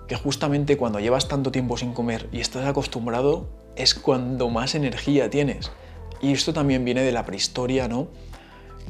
que 0.08 0.16
justamente 0.16 0.78
cuando 0.78 1.02
llevas 1.02 1.28
tanto 1.28 1.52
tiempo 1.52 1.76
sin 1.76 1.92
comer 1.92 2.30
y 2.32 2.40
estás 2.40 2.66
acostumbrado, 2.66 3.50
es 3.76 3.94
cuando 3.94 4.50
más 4.50 4.74
energía 4.74 5.30
tienes. 5.30 5.70
Y 6.22 6.32
esto 6.32 6.54
también 6.54 6.86
viene 6.86 7.02
de 7.02 7.12
la 7.12 7.26
prehistoria, 7.26 7.90
¿no? 7.90 8.08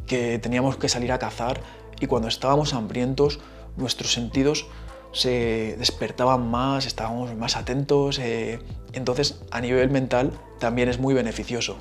Que 0.08 0.40
teníamos 0.40 0.78
que 0.78 0.90
salir 0.90 1.12
a 1.12 1.20
cazar 1.20 1.62
y 2.00 2.08
cuando 2.08 2.28
estábamos 2.28 2.74
hambrientos, 2.74 3.40
nuestros 3.78 4.14
sentidos 4.14 4.68
se 5.12 5.76
despertaban 5.78 6.50
más, 6.50 6.86
estábamos 6.86 7.34
más 7.36 7.56
atentos, 7.56 8.20
eh, 8.20 8.60
entonces 8.92 9.42
a 9.50 9.62
nivel 9.62 9.90
mental 9.90 10.32
también 10.60 10.90
es 10.90 11.00
muy 11.00 11.14
beneficioso. 11.14 11.78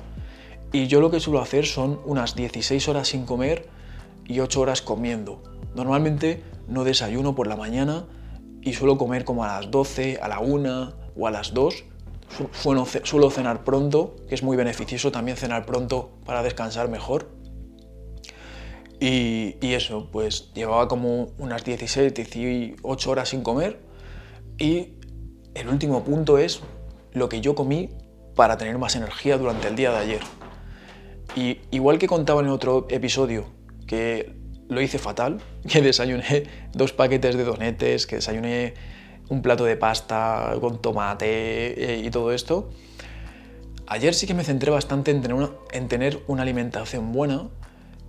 Y 0.71 0.87
yo 0.87 1.01
lo 1.01 1.11
que 1.11 1.19
suelo 1.19 1.41
hacer 1.41 1.65
son 1.65 1.99
unas 2.05 2.35
16 2.35 2.87
horas 2.87 3.09
sin 3.09 3.25
comer 3.25 3.67
y 4.25 4.39
8 4.39 4.61
horas 4.61 4.81
comiendo. 4.81 5.43
Normalmente 5.75 6.43
no 6.67 6.83
desayuno 6.83 7.35
por 7.35 7.47
la 7.47 7.57
mañana 7.57 8.05
y 8.61 8.73
suelo 8.73 8.97
comer 8.97 9.25
como 9.25 9.43
a 9.43 9.59
las 9.59 9.69
12, 9.69 10.19
a 10.21 10.27
la 10.27 10.39
1 10.39 10.93
o 11.15 11.27
a 11.27 11.31
las 11.31 11.53
2. 11.53 11.83
Suelo 13.03 13.29
cenar 13.29 13.63
pronto, 13.63 14.15
que 14.27 14.35
es 14.35 14.43
muy 14.43 14.57
beneficioso 14.57 15.11
también 15.11 15.37
cenar 15.37 15.65
pronto 15.65 16.11
para 16.25 16.41
descansar 16.41 16.89
mejor. 16.89 17.34
Y, 18.99 19.55
eso, 19.61 20.09
pues 20.11 20.51
llevaba 20.53 20.87
como 20.87 21.33
unas 21.37 21.63
16, 21.63 22.13
18 22.13 23.11
horas 23.11 23.29
sin 23.29 23.41
comer. 23.41 23.79
Y 24.57 24.93
el 25.53 25.67
último 25.67 26.03
punto 26.03 26.37
es 26.37 26.61
lo 27.11 27.29
que 27.29 27.41
yo 27.41 27.55
comí 27.55 27.89
para 28.35 28.57
tener 28.57 28.77
más 28.77 28.95
energía 28.95 29.37
durante 29.37 29.67
el 29.67 29.75
día 29.75 29.91
de 29.91 29.97
ayer. 29.97 30.21
Y 31.35 31.59
igual 31.71 31.97
que 31.97 32.07
contaba 32.07 32.41
en 32.41 32.47
otro 32.47 32.87
episodio, 32.89 33.45
que 33.87 34.33
lo 34.69 34.81
hice 34.81 34.99
fatal, 34.99 35.41
que 35.67 35.81
desayuné 35.81 36.43
dos 36.73 36.93
paquetes 36.93 37.35
de 37.35 37.43
donetes, 37.43 38.07
que 38.07 38.17
desayuné 38.17 38.73
un 39.29 39.41
plato 39.41 39.65
de 39.65 39.75
pasta 39.75 40.55
con 40.61 40.81
tomate 40.81 41.95
eh, 41.95 42.01
y 42.05 42.09
todo 42.11 42.31
esto, 42.31 42.69
ayer 43.87 44.13
sí 44.13 44.27
que 44.27 44.33
me 44.33 44.43
centré 44.43 44.71
bastante 44.71 45.11
en 45.11 45.21
tener 45.21 45.35
una, 45.35 45.49
en 45.71 45.87
tener 45.87 46.21
una 46.27 46.43
alimentación 46.43 47.11
buena 47.11 47.49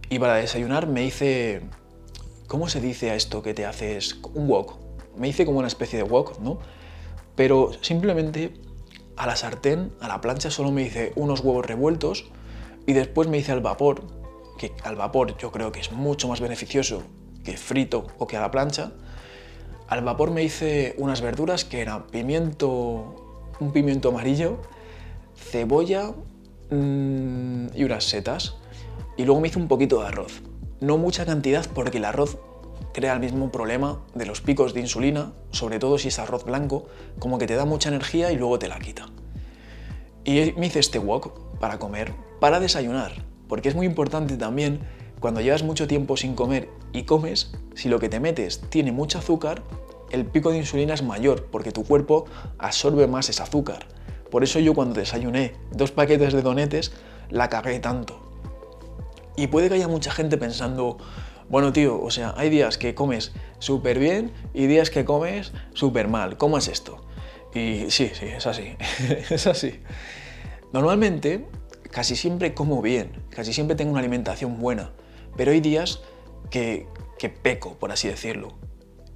y 0.08 0.18
para 0.18 0.36
desayunar 0.36 0.86
me 0.86 1.04
hice, 1.04 1.62
¿cómo 2.46 2.68
se 2.68 2.80
dice 2.80 3.10
a 3.10 3.14
esto 3.14 3.42
que 3.42 3.54
te 3.54 3.66
haces? 3.66 4.18
Un 4.34 4.48
wok. 4.48 4.76
Me 5.16 5.28
hice 5.28 5.46
como 5.46 5.58
una 5.58 5.68
especie 5.68 5.98
de 5.98 6.04
wok, 6.04 6.38
¿no? 6.40 6.58
Pero 7.34 7.72
simplemente 7.80 8.54
a 9.16 9.26
la 9.26 9.36
sartén, 9.36 9.92
a 10.00 10.08
la 10.08 10.20
plancha, 10.20 10.50
solo 10.50 10.70
me 10.70 10.82
hice 10.82 11.12
unos 11.16 11.40
huevos 11.40 11.66
revueltos 11.66 12.26
y 12.86 12.92
después 12.92 13.28
me 13.28 13.38
hice 13.38 13.52
al 13.52 13.60
vapor, 13.60 14.04
que 14.58 14.72
al 14.84 14.96
vapor 14.96 15.36
yo 15.38 15.50
creo 15.50 15.72
que 15.72 15.80
es 15.80 15.90
mucho 15.92 16.28
más 16.28 16.40
beneficioso 16.40 17.02
que 17.44 17.56
frito 17.56 18.06
o 18.18 18.26
que 18.26 18.36
a 18.36 18.40
la 18.40 18.50
plancha. 18.50 18.92
Al 19.88 20.02
vapor 20.02 20.30
me 20.30 20.42
hice 20.42 20.94
unas 20.98 21.20
verduras 21.20 21.64
que 21.64 21.80
eran 21.80 22.06
pimiento, 22.08 23.48
un 23.60 23.72
pimiento 23.72 24.08
amarillo, 24.10 24.58
cebolla 25.34 26.12
mmm, 26.70 27.68
y 27.75 27.84
unas 27.84 28.04
setas. 28.04 28.56
Y 29.16 29.25
luego 29.25 29.40
me 29.40 29.49
hice 29.49 29.58
un 29.58 29.68
poquito 29.68 30.00
de 30.00 30.08
arroz. 30.08 30.42
No 30.80 30.99
mucha 30.99 31.25
cantidad 31.25 31.66
porque 31.75 31.99
el 31.99 32.04
arroz 32.04 32.38
crea 32.92 33.14
el 33.14 33.20
mismo 33.20 33.50
problema 33.50 34.00
de 34.14 34.26
los 34.26 34.40
picos 34.40 34.75
de 34.75 34.80
insulina, 34.80 35.32
sobre 35.50 35.78
todo 35.78 35.99
si 35.99 36.08
es 36.08 36.18
arroz 36.18 36.44
blanco, 36.44 36.87
como 37.18 37.38
que 37.38 37.46
te 37.46 37.54
da 37.54 37.64
mucha 37.64 37.88
energía 37.88 38.32
y 38.32 38.37
luego 38.37 38.58
te 38.58 38.68
la 38.68 38.78
quita. 38.78 39.06
Y 40.25 40.52
me 40.56 40.66
hice 40.66 40.80
este 40.80 40.99
wok 40.99 41.58
para 41.58 41.78
comer, 41.78 42.12
para 42.40 42.61
desayunar, 42.61 43.12
porque 43.49 43.68
es 43.68 43.75
muy 43.75 43.87
importante 43.87 44.37
también 44.37 44.80
cuando 45.20 45.40
llevas 45.40 45.62
mucho 45.62 45.87
tiempo 45.87 46.16
sin 46.16 46.35
comer 46.35 46.68
y 46.92 47.04
comes, 47.04 47.52
si 47.75 47.88
lo 47.88 47.99
que 47.99 48.08
te 48.08 48.20
metes 48.20 48.61
tiene 48.70 48.92
mucho 48.92 49.18
azúcar, 49.18 49.62
el 50.11 50.25
pico 50.25 50.50
de 50.50 50.58
insulina 50.58 50.94
es 50.94 51.02
mayor 51.02 51.46
porque 51.46 51.73
tu 51.73 51.85
cuerpo 51.85 52.26
absorbe 52.58 53.06
más 53.06 53.28
ese 53.28 53.42
azúcar. 53.42 53.87
Por 54.30 54.44
eso 54.44 54.58
yo 54.58 54.75
cuando 54.75 54.99
desayuné 54.99 55.54
dos 55.73 55.92
paquetes 55.92 56.32
de 56.32 56.42
donetes 56.42 56.92
la 57.30 57.49
cagué 57.49 57.78
tanto. 57.78 58.25
Y 59.37 59.49
puede 59.49 59.69
que 59.69 59.75
haya 59.75 59.88
mucha 59.88 60.11
gente 60.11 60.38
pensando, 60.38 60.99
bueno 61.49 61.73
tío, 61.73 62.00
o 62.00 62.11
sea, 62.11 62.35
hay 62.37 62.50
días 62.50 62.78
que 62.78 62.95
comes 62.95 63.33
súper 63.59 63.99
bien 63.99 64.33
y 64.55 64.66
días 64.66 64.90
que 64.90 65.05
comes 65.05 65.52
súper 65.75 66.09
mal. 66.09 66.37
¿Cómo 66.37 66.59
es 66.59 66.69
esto? 66.69 67.07
Y 67.55 67.90
sí, 67.90 68.11
sí, 68.12 68.26
es 68.26 68.47
así. 68.47 68.76
es 69.31 69.47
así. 69.47 69.81
Normalmente, 70.73 71.47
casi 71.90 72.16
siempre 72.16 72.55
como 72.55 72.83
bien, 72.83 73.12
casi 73.31 73.52
siempre 73.52 73.76
tengo 73.76 73.93
una 73.93 74.00
alimentación 74.00 74.59
buena, 74.59 74.93
pero 75.37 75.52
hay 75.52 75.61
días 75.61 76.00
que, 76.50 76.87
que 77.19 77.28
peco, 77.28 77.75
por 77.78 77.93
así 77.93 78.09
decirlo. 78.09 78.55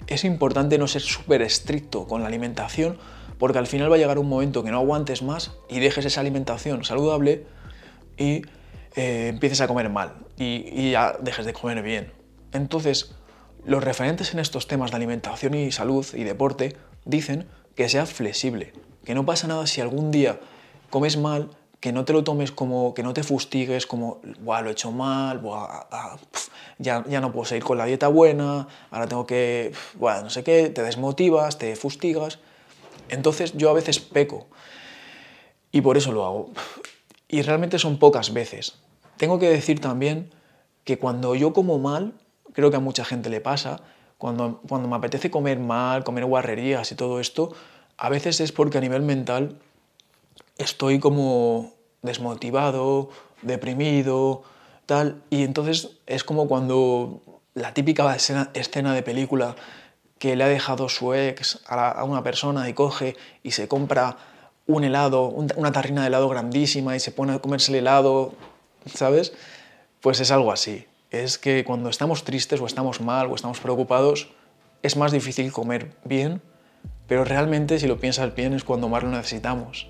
Es 0.06 0.24
importante 0.24 0.78
no 0.78 0.88
ser 0.88 1.02
súper 1.02 1.42
estricto 1.42 2.06
con 2.06 2.22
la 2.22 2.28
alimentación 2.28 2.98
porque 3.38 3.58
al 3.58 3.66
final 3.66 3.90
va 3.90 3.96
a 3.96 3.98
llegar 3.98 4.18
un 4.18 4.28
momento 4.28 4.62
que 4.62 4.70
no 4.70 4.76
aguantes 4.76 5.22
más 5.22 5.52
y 5.68 5.80
dejes 5.80 6.04
esa 6.04 6.20
alimentación 6.20 6.84
saludable 6.84 7.46
y 8.18 8.42
eh, 8.96 9.28
empieces 9.28 9.60
a 9.60 9.68
comer 9.68 9.88
mal 9.88 10.14
y, 10.36 10.90
ya 10.92 11.16
dejes 11.20 11.46
de 11.46 11.52
comer 11.52 11.82
bien. 11.82 12.12
Entonces, 12.52 13.14
los 13.64 13.84
referentes 13.84 14.32
en 14.32 14.40
estos 14.40 14.66
temas 14.66 14.90
de 14.90 14.96
alimentación 14.96 15.54
y 15.54 15.70
salud 15.70 16.06
y 16.14 16.24
deporte 16.24 16.76
dicen 17.04 17.46
que 17.76 17.88
seas 17.88 18.12
flexible, 18.12 18.72
que 19.04 19.14
no 19.14 19.24
pasa 19.24 19.46
nada 19.46 19.66
si 19.66 19.80
algún 19.80 20.10
día 20.10 20.40
comes 20.90 21.16
mal, 21.16 21.50
que 21.78 21.92
no 21.92 22.04
te 22.04 22.12
lo 22.12 22.24
tomes 22.24 22.52
como, 22.52 22.92
que 22.92 23.02
no 23.02 23.14
te 23.14 23.22
fustigues 23.22 23.86
como, 23.86 24.20
Buah, 24.40 24.62
lo 24.62 24.68
he 24.68 24.72
hecho 24.72 24.92
mal, 24.92 25.40
ya, 26.78 27.04
ya 27.08 27.20
no 27.20 27.32
puedo 27.32 27.46
seguir 27.46 27.64
con 27.64 27.78
la 27.78 27.84
dieta 27.84 28.08
buena, 28.08 28.66
ahora 28.90 29.06
tengo 29.06 29.26
que, 29.26 29.72
bueno, 29.94 30.22
no 30.24 30.30
sé 30.30 30.42
qué, 30.42 30.68
te 30.68 30.82
desmotivas, 30.82 31.58
te 31.58 31.76
fustigas. 31.76 32.38
Entonces 33.08 33.52
yo 33.56 33.70
a 33.70 33.72
veces 33.72 33.98
peco 34.00 34.48
y 35.72 35.80
por 35.80 35.96
eso 35.96 36.12
lo 36.12 36.24
hago 36.24 36.50
y 37.30 37.42
realmente 37.42 37.78
son 37.78 37.98
pocas 37.98 38.32
veces. 38.32 38.74
Tengo 39.16 39.38
que 39.38 39.48
decir 39.48 39.80
también 39.80 40.30
que 40.84 40.98
cuando 40.98 41.34
yo 41.34 41.52
como 41.52 41.78
mal, 41.78 42.14
creo 42.52 42.70
que 42.70 42.76
a 42.76 42.80
mucha 42.80 43.04
gente 43.04 43.30
le 43.30 43.40
pasa, 43.40 43.80
cuando, 44.18 44.60
cuando 44.68 44.88
me 44.88 44.96
apetece 44.96 45.30
comer 45.30 45.60
mal, 45.60 46.02
comer 46.04 46.24
guarrerías 46.24 46.90
y 46.90 46.96
todo 46.96 47.20
esto, 47.20 47.54
a 47.96 48.08
veces 48.08 48.40
es 48.40 48.50
porque 48.50 48.78
a 48.78 48.80
nivel 48.80 49.02
mental 49.02 49.58
estoy 50.58 50.98
como 50.98 51.72
desmotivado, 52.02 53.10
deprimido, 53.42 54.42
tal, 54.86 55.22
y 55.30 55.44
entonces 55.44 55.98
es 56.06 56.24
como 56.24 56.48
cuando 56.48 57.22
la 57.54 57.72
típica 57.74 58.14
escena, 58.14 58.50
de 58.92 59.02
película 59.02 59.54
que 60.18 60.34
le 60.36 60.44
ha 60.44 60.48
dejado 60.48 60.88
su 60.88 61.14
ex 61.14 61.60
a 61.66 62.04
una 62.04 62.22
persona 62.22 62.68
y 62.68 62.74
coge 62.74 63.16
y 63.42 63.52
se 63.52 63.68
compra 63.68 64.16
un 64.74 64.84
helado, 64.84 65.28
una 65.28 65.72
tarrina 65.72 66.02
de 66.02 66.08
helado 66.08 66.28
grandísima 66.28 66.96
y 66.96 67.00
se 67.00 67.10
pone 67.10 67.32
a 67.32 67.38
comerse 67.38 67.72
el 67.72 67.78
helado, 67.78 68.32
¿sabes? 68.86 69.32
Pues 70.00 70.20
es 70.20 70.30
algo 70.30 70.52
así. 70.52 70.86
Es 71.10 71.38
que 71.38 71.64
cuando 71.64 71.90
estamos 71.90 72.24
tristes 72.24 72.60
o 72.60 72.66
estamos 72.66 73.00
mal 73.00 73.26
o 73.26 73.34
estamos 73.34 73.58
preocupados, 73.60 74.28
es 74.82 74.96
más 74.96 75.12
difícil 75.12 75.52
comer 75.52 75.90
bien, 76.04 76.40
pero 77.06 77.24
realmente 77.24 77.78
si 77.78 77.88
lo 77.88 77.98
piensas 77.98 78.34
bien 78.34 78.52
es 78.52 78.64
cuando 78.64 78.88
más 78.88 79.02
lo 79.02 79.10
necesitamos. 79.10 79.88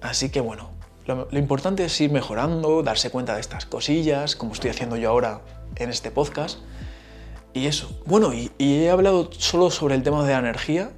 Así 0.00 0.30
que 0.30 0.40
bueno, 0.40 0.70
lo, 1.06 1.28
importante 1.38 1.84
es 1.84 2.00
ir 2.00 2.10
mejorando, 2.10 2.82
darse 2.82 3.10
cuenta 3.10 3.34
de 3.34 3.40
estas 3.40 3.66
cosillas, 3.66 4.36
como 4.36 4.54
estoy 4.54 4.70
haciendo 4.70 4.96
yo 4.96 5.10
ahora 5.10 5.42
en 5.76 5.90
este 5.90 6.10
podcast. 6.10 6.60
Y 7.52 7.66
eso. 7.66 7.90
Bueno, 8.06 8.32
y 8.34 8.50
he 8.58 8.90
hablado 8.90 9.30
solo 9.32 9.70
sobre 9.70 9.94
el 9.94 10.02
tema 10.02 10.24
de 10.24 10.32
la 10.32 10.38
energía, 10.38 10.90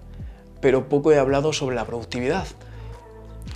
pero 0.61 0.89
poco 0.89 1.13
he 1.13 1.19
hablado 1.19 1.53
sobre 1.53 1.77
la 1.77 1.85
productividad. 1.85 2.47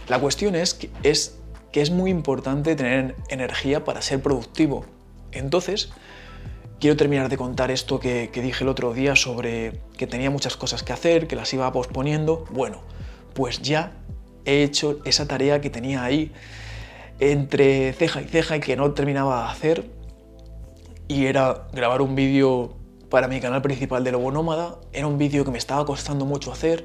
La 0.09 0.19
cuestión 0.19 0.55
es 0.55 0.75
que, 0.75 0.91
es 1.03 1.39
que 1.73 1.81
es 1.81 1.91
muy 1.91 2.11
importante 2.11 2.77
tener 2.77 3.17
energía 3.29 3.85
para 3.85 4.03
ser 4.03 4.21
productivo. 4.23 4.85
Entonces, 5.33 5.91
quiero 6.83 6.97
terminar 6.97 7.29
de 7.29 7.37
contar 7.37 7.71
esto 7.71 8.01
que, 8.01 8.29
dije 8.35 8.65
el 8.65 8.69
otro 8.69 8.93
día 8.93 9.15
sobre 9.15 9.81
que 9.97 10.09
tenía 10.09 10.31
muchas 10.31 10.57
cosas 10.57 10.83
que 10.83 10.93
hacer, 10.93 11.29
que 11.29 11.37
las 11.37 11.53
iba 11.55 11.73
posponiendo. 11.73 12.45
Bueno, 12.51 12.83
pues 13.35 13.63
ya 13.63 13.93
he 14.45 14.65
hecho 14.65 14.99
esa 15.05 15.29
tarea 15.29 15.61
que 15.61 15.71
tenía 15.71 16.03
ahí 16.03 16.33
entre 17.21 17.93
ceja 17.93 18.21
y 18.21 18.25
ceja 18.25 18.57
y 18.57 18.61
que 18.61 18.75
no 18.75 18.93
terminaba 18.93 19.45
de 19.45 19.51
hacer. 19.51 19.91
Y 21.07 21.27
era 21.27 21.69
grabar 21.73 22.03
un 22.03 22.17
vídeo 22.17 22.77
para 23.09 23.29
mi 23.29 23.41
canal 23.41 23.63
principal 23.63 24.03
de 24.03 24.11
Lobo 24.11 24.33
Nómada. 24.33 24.81
Era 24.93 25.07
un 25.07 25.19
vídeo 25.19 25.45
que 25.45 25.53
me 25.53 25.59
estaba 25.59 25.87
costando 25.87 26.25
mucho 26.25 26.51
hacer 26.51 26.85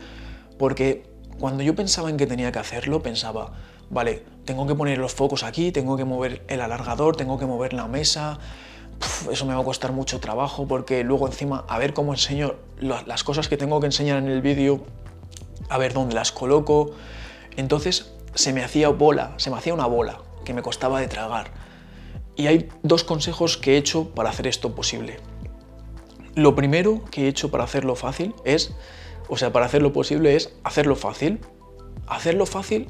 porque 0.60 1.17
cuando 1.40 1.64
yo 1.64 1.76
pensaba 1.76 2.10
en 2.10 2.18
que 2.18 2.28
tenía 2.28 2.52
que 2.52 2.60
hacerlo, 2.60 3.02
pensaba, 3.02 3.54
vale, 3.90 4.24
tengo 4.46 4.68
que 4.68 4.76
poner 4.76 4.98
los 4.98 5.14
focos 5.14 5.44
aquí, 5.44 5.72
tengo 5.72 5.98
que 5.98 6.06
mover 6.06 6.44
el 6.48 6.62
alargador, 6.62 7.16
tengo 7.16 7.38
que 7.38 7.46
mover 7.46 7.74
la 7.74 7.88
mesa, 7.88 8.40
eso 9.32 9.46
me 9.46 9.54
va 9.54 9.62
a 9.62 9.64
costar 9.64 9.92
mucho 9.92 10.20
trabajo 10.20 10.68
porque 10.68 11.04
luego 11.04 11.28
encima 11.28 11.66
a 11.68 11.78
ver 11.78 11.94
cómo 11.94 12.14
enseño 12.14 12.56
las 12.80 13.24
cosas 13.24 13.48
que 13.48 13.58
tengo 13.58 13.80
que 13.80 13.88
enseñar 13.88 14.18
en 14.18 14.28
el 14.28 14.42
vídeo, 14.42 14.84
a 15.70 15.78
ver 15.78 15.94
dónde 15.94 16.16
las 16.16 16.32
coloco. 16.32 16.92
Entonces 17.56 18.14
se 18.34 18.54
me 18.54 18.64
hacía 18.64 18.90
bola, 18.90 19.34
se 19.38 19.50
me 19.50 19.58
hacía 19.58 19.74
una 19.74 19.86
bola 19.86 20.22
que 20.46 20.54
me 20.54 20.62
costaba 20.62 21.00
de 21.00 21.08
tragar. 21.08 21.52
Y 22.36 22.48
hay 22.48 22.70
dos 22.84 23.04
consejos 23.04 23.58
que 23.58 23.74
he 23.74 23.78
hecho 23.78 24.10
para 24.10 24.30
hacer 24.30 24.48
esto 24.48 24.76
posible. 24.76 25.20
Lo 26.36 26.56
primero 26.56 27.04
que 27.10 27.26
he 27.26 27.28
hecho 27.28 27.50
para 27.50 27.64
hacerlo 27.64 27.96
fácil 27.96 28.36
es, 28.46 28.74
o 29.30 29.38
sea, 29.38 29.52
para 29.52 29.66
hacerlo 29.66 29.94
posible 29.94 30.36
es 30.36 30.54
hacerlo 30.64 30.96
fácil. 30.96 31.40
Hacerlo 32.08 32.46
fácil 32.46 32.88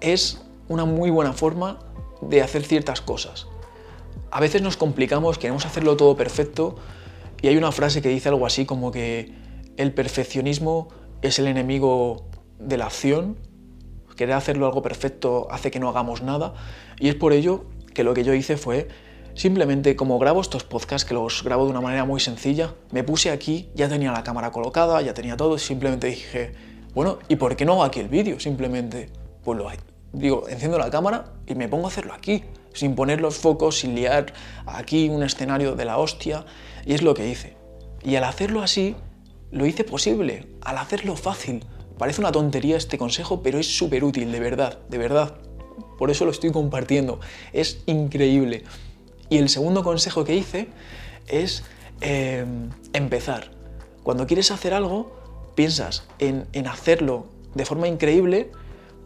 es 0.00 0.42
una 0.68 0.84
muy 0.84 1.10
buena 1.10 1.32
forma 1.32 1.78
de 2.20 2.42
hacer 2.42 2.64
ciertas 2.64 3.00
cosas. 3.00 3.46
A 4.30 4.40
veces 4.40 4.62
nos 4.62 4.76
complicamos, 4.76 5.38
queremos 5.38 5.66
hacerlo 5.66 5.96
todo 5.96 6.16
perfecto 6.16 6.76
y 7.40 7.48
hay 7.48 7.56
una 7.56 7.72
frase 7.72 8.02
que 8.02 8.08
dice 8.08 8.28
algo 8.28 8.46
así 8.46 8.66
como 8.66 8.90
que 8.90 9.34
el 9.76 9.92
perfeccionismo 9.92 10.88
es 11.22 11.38
el 11.38 11.46
enemigo 11.46 12.26
de 12.58 12.76
la 12.76 12.86
acción, 12.86 13.38
querer 14.16 14.34
hacerlo 14.34 14.66
algo 14.66 14.82
perfecto 14.82 15.48
hace 15.50 15.70
que 15.70 15.80
no 15.80 15.88
hagamos 15.88 16.22
nada 16.22 16.54
y 16.98 17.08
es 17.08 17.14
por 17.14 17.32
ello 17.32 17.64
que 17.94 18.04
lo 18.04 18.14
que 18.14 18.24
yo 18.24 18.34
hice 18.34 18.56
fue 18.56 18.88
Simplemente 19.34 19.96
como 19.96 20.18
grabo 20.18 20.40
estos 20.40 20.64
podcasts, 20.64 21.08
que 21.08 21.14
los 21.14 21.42
grabo 21.42 21.64
de 21.64 21.70
una 21.70 21.80
manera 21.80 22.04
muy 22.04 22.20
sencilla, 22.20 22.74
me 22.90 23.02
puse 23.02 23.30
aquí, 23.30 23.70
ya 23.74 23.88
tenía 23.88 24.12
la 24.12 24.22
cámara 24.22 24.52
colocada, 24.52 25.00
ya 25.00 25.14
tenía 25.14 25.36
todo, 25.36 25.56
simplemente 25.56 26.08
dije, 26.08 26.52
bueno, 26.94 27.18
¿y 27.28 27.36
por 27.36 27.56
qué 27.56 27.64
no 27.64 27.72
hago 27.72 27.84
aquí 27.84 28.00
el 28.00 28.08
vídeo? 28.08 28.38
Simplemente, 28.38 29.08
pues 29.42 29.58
lo 29.58 29.70
digo, 30.12 30.46
enciendo 30.48 30.78
la 30.78 30.90
cámara 30.90 31.32
y 31.46 31.54
me 31.54 31.68
pongo 31.68 31.86
a 31.86 31.88
hacerlo 31.88 32.12
aquí, 32.12 32.44
sin 32.74 32.94
poner 32.94 33.22
los 33.22 33.36
focos, 33.36 33.78
sin 33.78 33.94
liar 33.94 34.34
aquí 34.66 35.08
un 35.08 35.22
escenario 35.22 35.74
de 35.74 35.86
la 35.86 35.96
hostia, 35.96 36.44
y 36.84 36.92
es 36.92 37.02
lo 37.02 37.14
que 37.14 37.28
hice. 37.28 37.56
Y 38.04 38.16
al 38.16 38.24
hacerlo 38.24 38.62
así, 38.62 38.96
lo 39.50 39.64
hice 39.64 39.84
posible, 39.84 40.46
al 40.60 40.76
hacerlo 40.76 41.16
fácil. 41.16 41.64
Parece 41.96 42.20
una 42.20 42.32
tontería 42.32 42.76
este 42.76 42.98
consejo, 42.98 43.42
pero 43.42 43.58
es 43.58 43.76
súper 43.78 44.04
útil, 44.04 44.30
de 44.30 44.40
verdad, 44.40 44.78
de 44.88 44.98
verdad. 44.98 45.36
Por 45.98 46.10
eso 46.10 46.24
lo 46.24 46.30
estoy 46.30 46.50
compartiendo. 46.52 47.20
Es 47.52 47.82
increíble. 47.86 48.64
Y 49.32 49.38
el 49.38 49.48
segundo 49.48 49.82
consejo 49.82 50.24
que 50.24 50.36
hice 50.36 50.68
es 51.26 51.64
eh, 52.02 52.44
empezar. 52.92 53.50
Cuando 54.02 54.26
quieres 54.26 54.50
hacer 54.50 54.74
algo, 54.74 55.10
piensas 55.54 56.04
en, 56.18 56.46
hacerlo 56.66 57.24
de 57.54 57.64
forma 57.64 57.88
increíble 57.88 58.50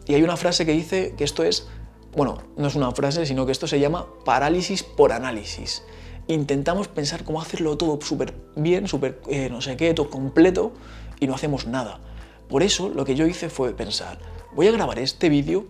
y 0.05 0.15
hay 0.15 0.23
una 0.23 0.35
frase 0.35 0.65
que 0.65 0.73
dice 0.73 1.13
que 1.17 1.23
esto 1.23 1.43
es, 1.43 1.69
bueno, 2.13 2.39
no 2.57 2.67
es 2.67 2.75
una 2.75 2.91
frase, 2.91 3.25
sino 3.25 3.45
que 3.45 3.53
esto 3.53 3.67
se 3.67 3.79
llama 3.79 4.05
parálisis 4.25 4.83
por 4.83 5.13
análisis. 5.13 5.83
Intentamos 6.27 6.89
pensar 6.89 7.23
cómo 7.23 7.41
hacerlo 7.41 7.77
todo 7.77 7.97
súper 8.01 8.33
bien, 8.57 8.89
súper 8.89 9.21
eh, 9.29 9.47
no 9.49 9.61
sé 9.61 9.77
qué, 9.77 9.93
todo 9.93 10.09
completo 10.09 10.73
y 11.21 11.27
no 11.27 11.35
hacemos 11.35 11.67
nada. 11.67 12.01
Por 12.49 12.63
eso 12.63 12.89
lo 12.89 13.05
que 13.05 13.15
yo 13.15 13.27
hice 13.27 13.49
fue 13.49 13.73
pensar, 13.73 14.19
voy 14.53 14.67
a 14.67 14.71
grabar 14.71 14.99
este 14.99 15.29
vídeo 15.29 15.67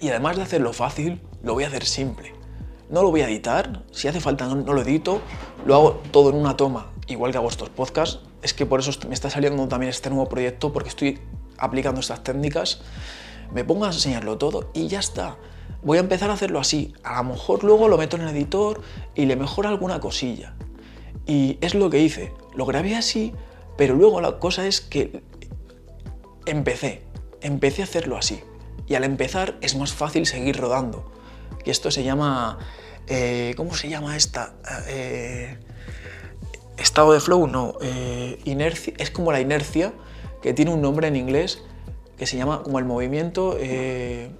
y 0.00 0.10
además 0.10 0.36
de 0.36 0.42
hacerlo 0.42 0.72
fácil, 0.72 1.20
lo 1.42 1.54
voy 1.54 1.64
a 1.64 1.66
hacer 1.66 1.84
simple 1.84 2.37
no 2.90 3.02
lo 3.02 3.10
voy 3.10 3.20
a 3.20 3.28
editar, 3.28 3.82
si 3.92 4.08
hace 4.08 4.20
falta 4.20 4.46
no, 4.46 4.72
lo 4.72 4.80
edito, 4.80 5.20
lo 5.66 5.74
hago 5.74 6.02
todo 6.10 6.30
en 6.30 6.36
una 6.36 6.56
toma, 6.56 6.90
igual 7.06 7.32
que 7.32 7.38
hago 7.38 7.48
estos 7.48 7.68
podcasts. 7.68 8.20
Es 8.42 8.54
que 8.54 8.66
por 8.66 8.80
eso 8.80 8.92
me 9.08 9.14
está 9.14 9.30
saliendo 9.30 9.66
también 9.68 9.90
este 9.90 10.10
nuevo 10.10 10.28
proyecto, 10.28 10.72
porque 10.72 10.88
estoy 10.88 11.18
aplicando 11.58 12.00
estas 12.00 12.22
técnicas. 12.22 12.80
Me 13.52 13.64
pongo 13.64 13.84
a 13.84 13.88
enseñarlo 13.88 14.38
todo 14.38 14.70
y 14.74 14.88
ya 14.88 15.00
está. 15.00 15.36
Voy 15.82 15.98
a 15.98 16.00
empezar 16.00 16.30
a 16.30 16.34
hacerlo 16.34 16.60
así. 16.60 16.92
A 17.02 17.22
lo 17.22 17.30
mejor 17.30 17.64
luego 17.64 17.88
lo 17.88 17.98
meto 17.98 18.16
en 18.16 18.22
el 18.22 18.28
editor 18.34 18.80
y 19.14 19.26
le 19.26 19.36
mejoro 19.36 19.68
alguna 19.68 20.00
cosilla. 20.00 20.54
Y 21.26 21.58
es 21.60 21.74
lo 21.74 21.90
que 21.90 22.00
hice. 22.00 22.32
Lo 22.54 22.64
grabé 22.64 22.96
así, 22.96 23.32
pero 23.76 23.94
luego 23.94 24.20
la 24.20 24.38
cosa 24.38 24.66
es 24.66 24.80
que 24.80 25.22
empecé. 26.46 27.02
Empecé 27.40 27.82
a 27.82 27.84
hacerlo 27.84 28.16
así. 28.16 28.40
Y 28.86 28.94
al 28.94 29.04
empezar 29.04 29.58
es 29.60 29.76
más 29.76 29.92
fácil 29.92 30.26
seguir 30.26 30.56
rodando 30.56 31.17
y 31.64 31.70
esto 31.70 31.90
se 31.90 32.02
llama, 32.02 32.58
eh, 33.06 33.54
¿cómo 33.56 33.74
se 33.74 33.88
llama 33.88 34.16
esta? 34.16 34.54
Eh, 34.88 35.58
estado 36.76 37.12
de 37.12 37.20
flow, 37.20 37.46
no, 37.46 37.74
eh, 37.82 38.38
inercia, 38.44 38.94
es 38.98 39.10
como 39.10 39.32
la 39.32 39.40
inercia 39.40 39.92
que 40.42 40.54
tiene 40.54 40.72
un 40.72 40.80
nombre 40.80 41.08
en 41.08 41.16
inglés 41.16 41.62
que 42.16 42.26
se 42.26 42.36
llama 42.36 42.62
como 42.62 42.78
el 42.78 42.84
movimiento, 42.84 43.56
el 43.58 44.30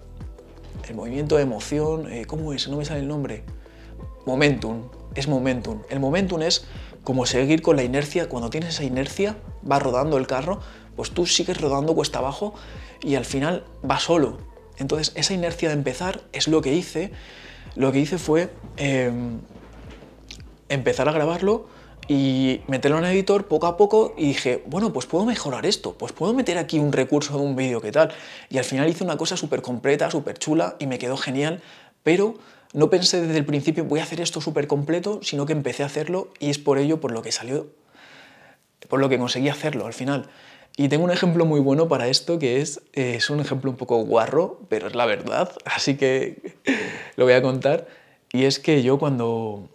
movimiento 0.95 1.37
de 1.37 1.43
emoción, 1.43 2.09
¿cómo 2.27 2.53
es? 2.53 2.69
No 2.69 2.77
me 2.77 2.85
sale 2.85 3.01
el 3.01 3.09
nombre. 3.09 3.45
Momentum, 4.27 4.89
es 5.15 5.29
momentum. 5.29 5.83
El 5.89 6.01
momentum 6.01 6.43
es 6.43 6.65
como 7.05 7.25
seguir 7.25 7.63
con 7.63 7.77
la 7.77 7.85
inercia, 7.85 8.29
cuando 8.29 8.51
tienes 8.51 8.75
esa 8.75 8.85
inercia, 8.85 9.37
va 9.71 9.79
rodando 9.79 10.19
el 10.19 10.27
carro, 10.27 10.61
pues 10.97 11.13
tú 11.13 11.27
sigues 11.27 11.61
rodando 11.61 11.95
cuesta 11.95 12.19
abajo 12.19 12.55
y 13.01 13.15
al 13.15 13.25
final 13.25 13.65
va 13.89 13.99
solo. 14.01 14.39
Entonces, 14.79 15.13
esa 15.17 15.35
inercia 15.35 15.69
de 15.69 15.75
empezar 15.75 16.21
es 16.33 16.49
lo 16.49 16.63
que 16.63 16.75
hice. 16.75 17.13
Lo 17.77 17.93
que 17.93 17.99
hice 17.99 18.19
fue 18.19 18.51
em, 18.77 19.41
empezar 20.69 21.09
a 21.09 21.13
grabarlo 21.13 21.69
y 22.09 22.63
meterlo 22.69 22.99
en 22.99 23.05
el 23.05 23.13
editor 23.13 23.47
poco 23.47 23.67
a 23.67 23.77
poco 23.77 24.15
y 24.17 24.29
dije, 24.29 24.63
bueno, 24.67 24.93
pues 24.93 25.07
puedo 25.07 25.27
mejorar 25.27 25.67
esto, 25.67 25.93
pues 25.99 26.13
puedo 26.13 26.33
meter 26.33 26.57
aquí 26.57 26.79
un 26.79 26.93
recurso 26.93 27.37
de 27.37 27.45
un 27.45 27.55
vídeo, 27.55 27.83
¿qué 27.83 27.93
tal? 27.93 28.13
Y 28.49 28.57
al 28.57 28.65
final 28.65 28.89
hice 28.89 29.05
una 29.05 29.19
cosa 29.19 29.37
súper 29.37 29.61
completa, 29.61 30.11
súper 30.11 30.39
chula 30.39 30.77
y 30.79 30.87
me 30.87 30.99
quedó 30.99 31.19
genial, 31.19 31.61
pero 32.03 32.35
no 32.73 32.89
pensé 32.89 33.21
desde 33.21 33.37
el 33.37 33.45
principio 33.45 33.85
voy 33.85 34.01
a 34.01 34.05
hacer 34.05 34.23
esto 34.23 34.41
súper 34.41 34.67
completo, 34.67 35.21
sino 35.23 35.45
que 35.45 35.53
empecé 35.53 35.83
a 35.83 35.87
hacerlo 35.87 36.33
y 36.39 36.49
es 36.49 36.59
por 36.59 36.79
ello 36.79 36.99
por 36.99 37.13
lo 37.13 37.21
que 37.21 37.31
salió, 37.31 37.67
por 38.89 39.01
lo 39.01 39.11
que 39.11 39.19
conseguí 39.19 39.51
hacerlo 39.51 39.87
al 39.87 39.93
final. 39.93 40.31
Y 40.79 40.89
tengo 40.89 41.03
un 41.03 41.11
ejemplo 41.11 41.45
muy 41.45 41.59
bueno 41.59 41.89
para 41.89 42.07
esto 42.07 42.39
que 42.39 42.61
es, 42.61 42.81
eh, 42.93 43.17
es 43.17 43.31
un 43.31 43.41
ejemplo 43.41 43.69
un 43.69 43.77
poco 43.77 43.97
guarro, 44.05 44.61
pero 44.69 44.87
es 44.87 44.95
la 44.95 45.07
verdad, 45.07 45.51
así 45.65 45.97
que 45.97 46.57
lo 47.17 47.25
voy 47.25 47.33
a 47.33 47.43
contar. 47.43 47.89
Y 48.33 48.45
es 48.45 48.61
que 48.61 48.85
yo 48.85 48.97
cuando, 48.97 49.69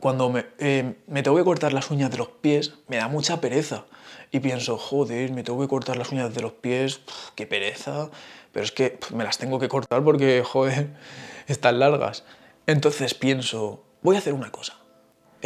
cuando 0.00 0.28
me, 0.28 0.44
eh, 0.58 0.96
me 1.06 1.22
tengo 1.22 1.36
que 1.36 1.44
cortar 1.44 1.72
las 1.72 1.88
uñas 1.92 2.10
de 2.10 2.18
los 2.18 2.26
pies, 2.26 2.74
me 2.88 2.96
da 2.96 3.06
mucha 3.06 3.40
pereza. 3.40 3.84
Y 4.32 4.40
pienso, 4.40 4.76
joder, 4.76 5.30
me 5.30 5.44
tengo 5.44 5.60
que 5.60 5.68
cortar 5.68 5.96
las 5.96 6.10
uñas 6.10 6.34
de 6.34 6.42
los 6.42 6.52
pies, 6.54 7.00
qué 7.36 7.46
pereza. 7.46 8.10
Pero 8.50 8.64
es 8.64 8.72
que 8.72 8.98
me 9.14 9.22
las 9.22 9.38
tengo 9.38 9.60
que 9.60 9.68
cortar 9.68 10.02
porque, 10.02 10.42
joder, 10.44 10.96
están 11.46 11.78
largas. 11.78 12.24
Entonces 12.66 13.14
pienso, 13.14 13.84
voy 14.02 14.16
a 14.16 14.18
hacer 14.18 14.32
una 14.32 14.50
cosa 14.50 14.85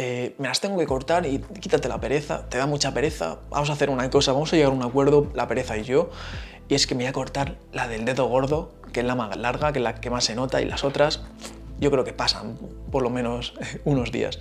eh, 0.03 0.33
me 0.39 0.47
las 0.47 0.59
tengo 0.59 0.79
que 0.79 0.87
cortar 0.87 1.27
y 1.27 1.37
quítate 1.37 1.87
la 1.87 1.99
pereza, 1.99 2.49
te 2.49 2.57
da 2.57 2.65
mucha 2.65 2.91
pereza, 2.91 3.37
vamos 3.51 3.69
a 3.69 3.73
hacer 3.73 3.91
una 3.91 4.09
cosa, 4.09 4.31
vamos 4.31 4.51
a 4.51 4.55
llegar 4.55 4.71
a 4.71 4.75
un 4.75 4.81
acuerdo, 4.81 5.27
la 5.35 5.47
pereza 5.47 5.77
y 5.77 5.83
yo, 5.83 6.09
y 6.67 6.73
es 6.73 6.87
que 6.87 6.95
me 6.95 7.03
voy 7.03 7.09
a 7.09 7.13
cortar 7.13 7.57
la 7.71 7.87
del 7.87 8.03
dedo 8.03 8.25
gordo, 8.25 8.71
que 8.93 9.01
es 9.01 9.05
la 9.05 9.13
más 9.13 9.37
larga, 9.37 9.71
que 9.71 9.77
es 9.77 9.83
la 9.83 9.93
que 9.93 10.09
más 10.09 10.23
se 10.23 10.33
nota, 10.33 10.59
y 10.59 10.65
las 10.65 10.83
otras 10.83 11.21
yo 11.79 11.91
creo 11.91 12.03
que 12.03 12.13
pasan 12.13 12.57
por 12.91 13.03
lo 13.03 13.11
menos 13.11 13.53
unos 13.85 14.11
días. 14.11 14.39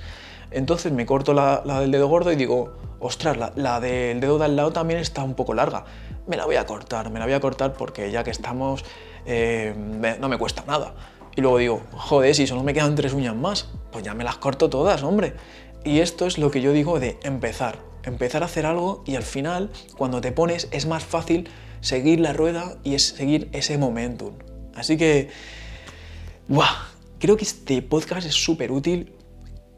Entonces 0.51 0.93
me 0.93 1.05
corto 1.05 1.35
la, 1.35 1.61
del 1.81 1.91
dedo 1.91 2.09
gordo 2.09 2.33
y 2.33 2.37
digo, 2.37 2.73
ostras, 2.99 3.37
la, 3.55 3.81
del 3.81 4.19
dedo 4.19 4.39
de 4.39 4.47
al 4.47 4.57
lado 4.57 4.73
también 4.73 4.99
está 4.99 5.23
un 5.23 5.35
poco 5.35 5.53
larga. 5.53 5.85
Me 6.27 6.39
la 6.39 6.47
voy 6.47 6.57
a 6.57 6.65
cortar, 6.65 7.11
me 7.11 7.19
la 7.19 7.27
voy 7.27 7.35
a 7.35 7.41
cortar 7.41 7.75
porque 7.75 8.11
ya 8.11 8.25
que 8.25 8.31
estamos, 8.31 8.83
eh, 9.27 9.75
no 10.19 10.29
me 10.31 10.39
cuesta 10.39 10.65
nada. 10.67 10.95
Y 11.37 11.41
luego 11.41 11.59
digo, 11.59 11.83
joder, 11.93 12.35
si 12.35 12.47
solo 12.47 12.63
me 12.63 12.75
quedan 12.75 12.95
tres 12.95 13.13
uñas 13.13 13.37
más, 13.37 13.69
pues 13.93 14.05
ya 14.05 14.15
me 14.15 14.25
las 14.25 14.37
corto 14.37 14.69
todas, 14.69 15.03
hombre. 15.03 15.35
Y 15.85 16.01
esto 16.01 16.27
es 16.27 16.39
lo 16.39 16.51
que 16.51 16.61
yo 16.61 16.73
digo 16.73 17.01
de 17.01 17.19
empezar. 17.23 17.79
Empezar 18.03 18.43
a 18.43 18.47
hacer 18.47 18.67
algo 18.67 19.03
y 19.07 19.17
al 19.17 19.23
final, 19.23 19.71
cuando 19.97 20.21
te 20.21 20.33
pones, 20.33 20.69
es 20.73 20.87
más 20.87 21.05
fácil 21.05 21.49
seguir 21.81 22.21
la 22.21 22.33
rueda 22.33 22.79
y 22.83 22.95
es 22.95 23.09
seguir 23.09 23.49
ese 23.53 23.79
momentum. 23.79 24.35
Así 24.75 24.97
que, 24.97 25.29
¡buah! 26.49 26.89
Creo 27.19 27.37
que 27.37 27.45
este 27.45 27.83
podcast 27.83 28.27
es 28.27 28.35
súper 28.35 28.73
útil. 28.73 29.15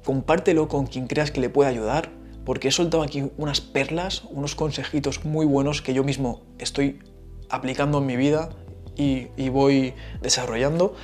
Compártelo 0.05 0.69
con 0.69 0.87
quien 0.87 1.07
creas 1.07 1.31
que 1.31 1.41
le 1.41 1.49
pueda 1.49 1.69
ayudar, 1.69 2.11
porque 2.45 2.69
he 2.69 2.73
soltado 2.73 3.03
aquí 3.03 3.31
unas 3.37 3.61
perlas, 3.61 4.25
unos 4.31 4.55
consejitos 4.55 5.25
muy 5.25 5.47
buenos 5.47 5.83
que 5.83 5.95
yo 5.95 6.03
mismo 6.03 6.43
estoy 6.59 7.01
aplicando 7.51 7.99
en 7.99 8.07
mi 8.07 8.17
vida 8.17 8.51
y, 8.97 9.29
y 9.37 9.49
voy 9.49 9.95
desarrollando 10.21 10.95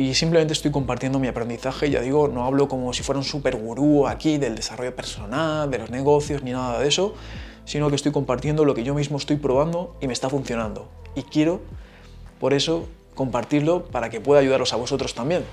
y 0.00 0.14
simplemente 0.14 0.54
estoy 0.54 0.70
compartiendo 0.70 1.18
mi 1.18 1.28
aprendizaje. 1.28 1.90
Ya 1.90 2.00
digo, 2.00 2.26
no 2.26 2.46
hablo 2.46 2.68
como 2.68 2.94
si 2.94 3.02
fuera 3.02 3.18
un 3.18 3.24
super 3.24 3.56
gurú 3.56 4.06
aquí 4.06 4.38
del 4.38 4.56
desarrollo 4.56 4.96
personal, 4.96 5.70
de 5.70 5.76
los 5.76 5.90
negocios, 5.90 6.42
ni 6.42 6.52
nada 6.52 6.78
de 6.78 6.88
eso, 6.88 7.14
sino 7.66 7.90
que 7.90 7.96
estoy 7.96 8.10
compartiendo 8.10 8.64
lo 8.64 8.72
que 8.74 8.82
yo 8.82 8.94
mismo 8.94 9.18
estoy 9.18 9.36
probando 9.36 9.98
y 10.00 10.06
me 10.06 10.14
está 10.14 10.30
funcionando. 10.30 10.88
Y 11.14 11.24
quiero, 11.24 11.60
por 12.38 12.54
eso, 12.54 12.88
compartirlo 13.14 13.84
para 13.88 14.08
que 14.08 14.22
pueda 14.22 14.40
ayudaros 14.40 14.72
a 14.72 14.76
vosotros 14.76 15.12
también. 15.12 15.44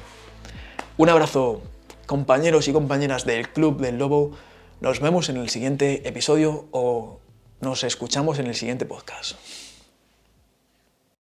Un 0.95 1.09
abrazo, 1.09 1.61
compañeros 2.05 2.69
y 2.69 2.71
compañeras 2.71 3.25
del 3.25 3.49
Club 3.49 3.81
del 3.81 3.97
Lobo. 3.97 4.31
Nos 4.79 5.01
vemos 5.01 5.27
en 5.27 5.35
el 5.35 5.49
siguiente 5.49 6.07
episodio 6.07 6.67
o 6.71 7.19
nos 7.59 7.83
escuchamos 7.83 8.39
en 8.39 8.47
el 8.47 8.55
siguiente 8.55 8.85
podcast. 8.85 9.35